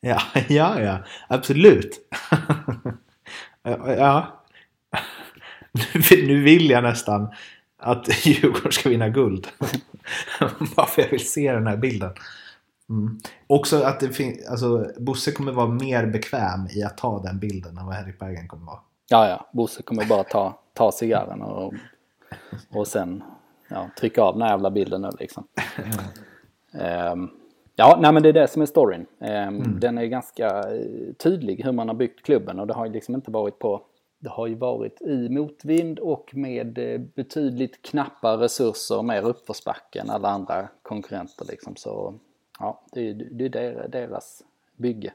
Ja, 0.00 0.20
ja, 0.48 0.80
ja. 0.80 0.98
Absolut. 1.28 2.00
ja. 3.86 4.26
Nu 6.10 6.42
vill 6.42 6.70
jag 6.70 6.82
nästan 6.82 7.28
att 7.78 8.26
Djurgården 8.26 8.72
ska 8.72 8.88
vinna 8.88 9.08
guld. 9.08 9.46
Bara 10.76 10.86
för 10.86 11.02
jag 11.02 11.10
vill 11.10 11.28
se 11.28 11.52
den 11.52 11.66
här 11.66 11.76
bilden. 11.76 12.10
Mm. 12.90 13.18
Också 13.46 13.82
att 13.82 14.00
det 14.00 14.08
finns, 14.08 14.48
alltså 14.48 14.86
Bosse 14.98 15.32
kommer 15.32 15.52
vara 15.52 15.66
mer 15.66 16.06
bekväm 16.06 16.66
i 16.76 16.82
att 16.82 16.98
ta 16.98 17.22
den 17.22 17.38
bilden 17.38 17.78
än 17.78 17.86
vad 17.86 17.94
Henrik 17.94 18.18
Bergen 18.18 18.48
kommer 18.48 18.66
vara. 18.66 18.78
Ja, 19.08 19.28
ja. 19.28 19.48
Bosse 19.52 19.82
kommer 19.82 20.04
bara 20.04 20.24
ta, 20.24 20.58
ta 20.74 20.92
cigarren 20.92 21.42
och, 21.42 21.74
och 22.70 22.86
sen 22.86 23.22
ja, 23.68 23.90
trycka 24.00 24.22
av 24.22 24.34
den 24.34 24.42
här 24.42 24.50
jävla 24.50 24.70
bilden 24.70 25.02
nu 25.02 25.10
liksom. 25.18 25.44
um, 27.12 27.30
ja, 27.76 27.98
nej 28.00 28.12
men 28.12 28.22
det 28.22 28.28
är 28.28 28.32
det 28.32 28.48
som 28.48 28.62
är 28.62 28.66
storyn. 28.66 29.06
Um, 29.18 29.28
mm. 29.28 29.80
Den 29.80 29.98
är 29.98 30.04
ganska 30.04 30.46
eh, 30.46 31.14
tydlig 31.18 31.64
hur 31.64 31.72
man 31.72 31.88
har 31.88 31.94
byggt 31.94 32.24
klubben 32.24 32.60
och 32.60 32.66
det 32.66 32.74
har 32.74 32.88
liksom 32.88 33.14
inte 33.14 33.30
varit 33.30 33.58
på 33.58 33.82
det 34.18 34.28
har 34.28 34.46
ju 34.46 34.54
varit 34.54 35.00
i 35.02 35.28
motvind 35.28 35.98
och 35.98 36.30
med 36.34 36.78
eh, 36.78 37.00
betydligt 37.00 37.82
knappa 37.82 38.36
resurser, 38.36 39.02
mer 39.02 39.22
uppförsbacke 39.22 40.00
än 40.00 40.10
alla 40.10 40.28
andra 40.28 40.68
konkurrenter. 40.82 41.44
Liksom. 41.48 41.76
Så 41.76 42.14
ja, 42.58 42.80
det 42.92 43.08
är, 43.10 43.14
det 43.14 43.44
är 43.44 43.88
deras 43.88 44.42
bygge. 44.76 45.12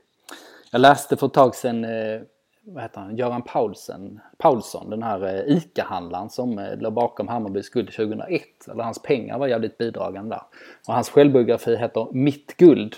Jag 0.72 0.82
läste 0.82 1.18
för 1.18 1.28
ett 1.28 1.34
tag 1.34 1.56
sedan 1.56 1.86
eh, 1.86 2.22
vad 2.66 2.84
heter 2.84 3.02
han, 3.02 3.18
Göran 3.18 3.42
Paulsen, 3.42 4.20
Paulsson, 4.38 4.89
den 4.89 5.04
här 5.04 5.24
eh, 5.24 5.58
ICA-handlaren 5.58 6.30
som 6.30 6.68
låg 6.80 6.94
bakom 6.94 7.28
Hammarbys 7.28 7.70
guld 7.70 7.94
2001. 7.94 8.44
Eller 8.72 8.84
hans 8.84 9.02
pengar 9.02 9.39
var 9.39 9.48
jävligt 9.48 9.78
bidragande 9.78 10.36
där. 10.36 10.44
Och 10.88 10.94
hans 10.94 11.10
självbiografi 11.10 11.76
heter 11.76 12.08
Mitt 12.12 12.58
guld 12.58 12.96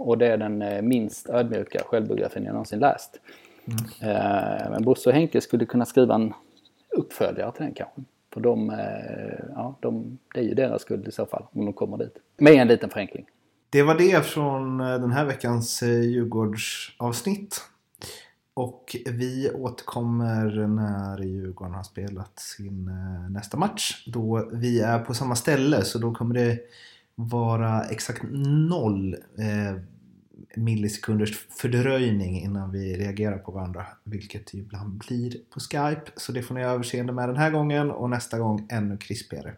och 0.00 0.18
det 0.18 0.26
är 0.26 0.36
den 0.36 0.88
minst 0.88 1.30
ödmjuka 1.30 1.82
självbiografin 1.84 2.44
jag 2.44 2.52
någonsin 2.52 2.78
läst. 2.78 3.20
Mm. 3.66 4.72
Men 4.72 4.84
Bosse 4.84 5.08
och 5.10 5.14
Henke 5.14 5.40
skulle 5.40 5.66
kunna 5.66 5.84
skriva 5.84 6.14
en 6.14 6.32
uppföljare 6.96 7.52
till 7.52 7.64
den 7.64 7.74
kanske. 7.74 8.02
För 8.34 8.40
de, 8.40 8.70
eh, 8.70 9.44
ja, 9.54 9.78
de, 9.80 10.18
det 10.34 10.40
är 10.40 10.44
ju 10.44 10.54
deras 10.54 10.82
skuld 10.82 11.08
i 11.08 11.12
så 11.12 11.26
fall 11.26 11.46
om 11.52 11.64
de 11.64 11.72
kommer 11.72 11.98
dit. 11.98 12.16
Med 12.36 12.52
en 12.52 12.68
liten 12.68 12.90
förenkling. 12.90 13.26
Det 13.70 13.82
var 13.82 13.94
det 13.94 14.26
från 14.26 14.80
eh, 14.80 14.86
den 14.86 15.12
här 15.12 15.24
veckans 15.24 15.82
Djurgårdsavsnitt. 15.82 17.60
Och 18.54 18.96
vi 19.06 19.50
återkommer 19.54 20.66
när 20.66 21.22
Djurgården 21.22 21.74
har 21.74 21.82
spelat 21.82 22.38
sin 22.38 22.90
nästa 23.30 23.56
match. 23.56 24.04
Då 24.06 24.48
vi 24.52 24.80
är 24.80 24.98
på 24.98 25.14
samma 25.14 25.36
ställe 25.36 25.84
så 25.84 25.98
då 25.98 26.14
kommer 26.14 26.34
det 26.34 26.58
vara 27.14 27.84
exakt 27.84 28.22
noll 28.68 29.14
eh, 29.38 29.80
millisekunders 30.56 31.46
fördröjning 31.48 32.40
innan 32.40 32.72
vi 32.72 32.96
reagerar 32.96 33.38
på 33.38 33.52
varandra. 33.52 33.86
Vilket 34.04 34.52
det 34.52 34.58
ibland 34.58 34.98
blir 34.98 35.36
på 35.50 35.60
Skype. 35.60 36.12
Så 36.16 36.32
det 36.32 36.42
får 36.42 36.54
ni 36.54 36.62
överseende 36.62 37.12
med 37.12 37.28
den 37.28 37.36
här 37.36 37.50
gången 37.50 37.90
och 37.90 38.10
nästa 38.10 38.38
gång 38.38 38.66
ännu 38.70 38.96
krispigare. 38.96 39.54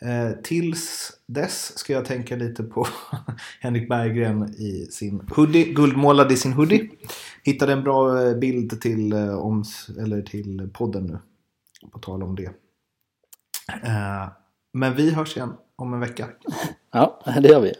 Eh, 0.00 0.30
tills 0.42 1.12
dess 1.26 1.78
ska 1.78 1.92
jag 1.92 2.04
tänka 2.04 2.36
lite 2.36 2.62
på 2.62 2.86
Henrik 3.60 3.88
Berggren 3.88 4.54
i 4.58 4.86
sin 4.90 5.20
hoodie, 5.36 5.72
guldmålad 5.72 6.32
i 6.32 6.36
sin 6.36 6.52
hoodie. 6.52 6.90
Hittade 7.42 7.72
en 7.72 7.82
bra 7.82 8.22
eh, 8.22 8.36
bild 8.36 8.80
till, 8.80 9.12
eh, 9.12 9.38
oms, 9.38 9.88
eller 9.98 10.22
till 10.22 10.70
podden 10.72 11.06
nu. 11.06 11.18
På 11.92 11.98
tal 11.98 12.22
om 12.22 12.36
det. 12.36 12.50
Eh, 13.82 14.28
men 14.72 14.96
vi 14.96 15.10
hörs 15.10 15.36
igen 15.36 15.52
om 15.76 15.94
en 15.94 16.00
vecka. 16.00 16.28
Ja, 16.92 17.22
det 17.42 17.48
gör 17.48 17.60
vi. 17.60 17.72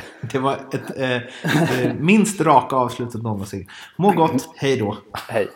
Det 0.20 0.38
var 0.38 0.54
ett 0.54 0.98
eh, 0.98 1.94
minst 1.98 2.40
raka 2.40 2.76
avslutet 2.76 3.22
någonsin. 3.22 3.68
Må 3.96 4.12
gott, 4.12 4.48
hej 4.56 4.76
då. 4.76 4.96
Hej. 5.28 5.48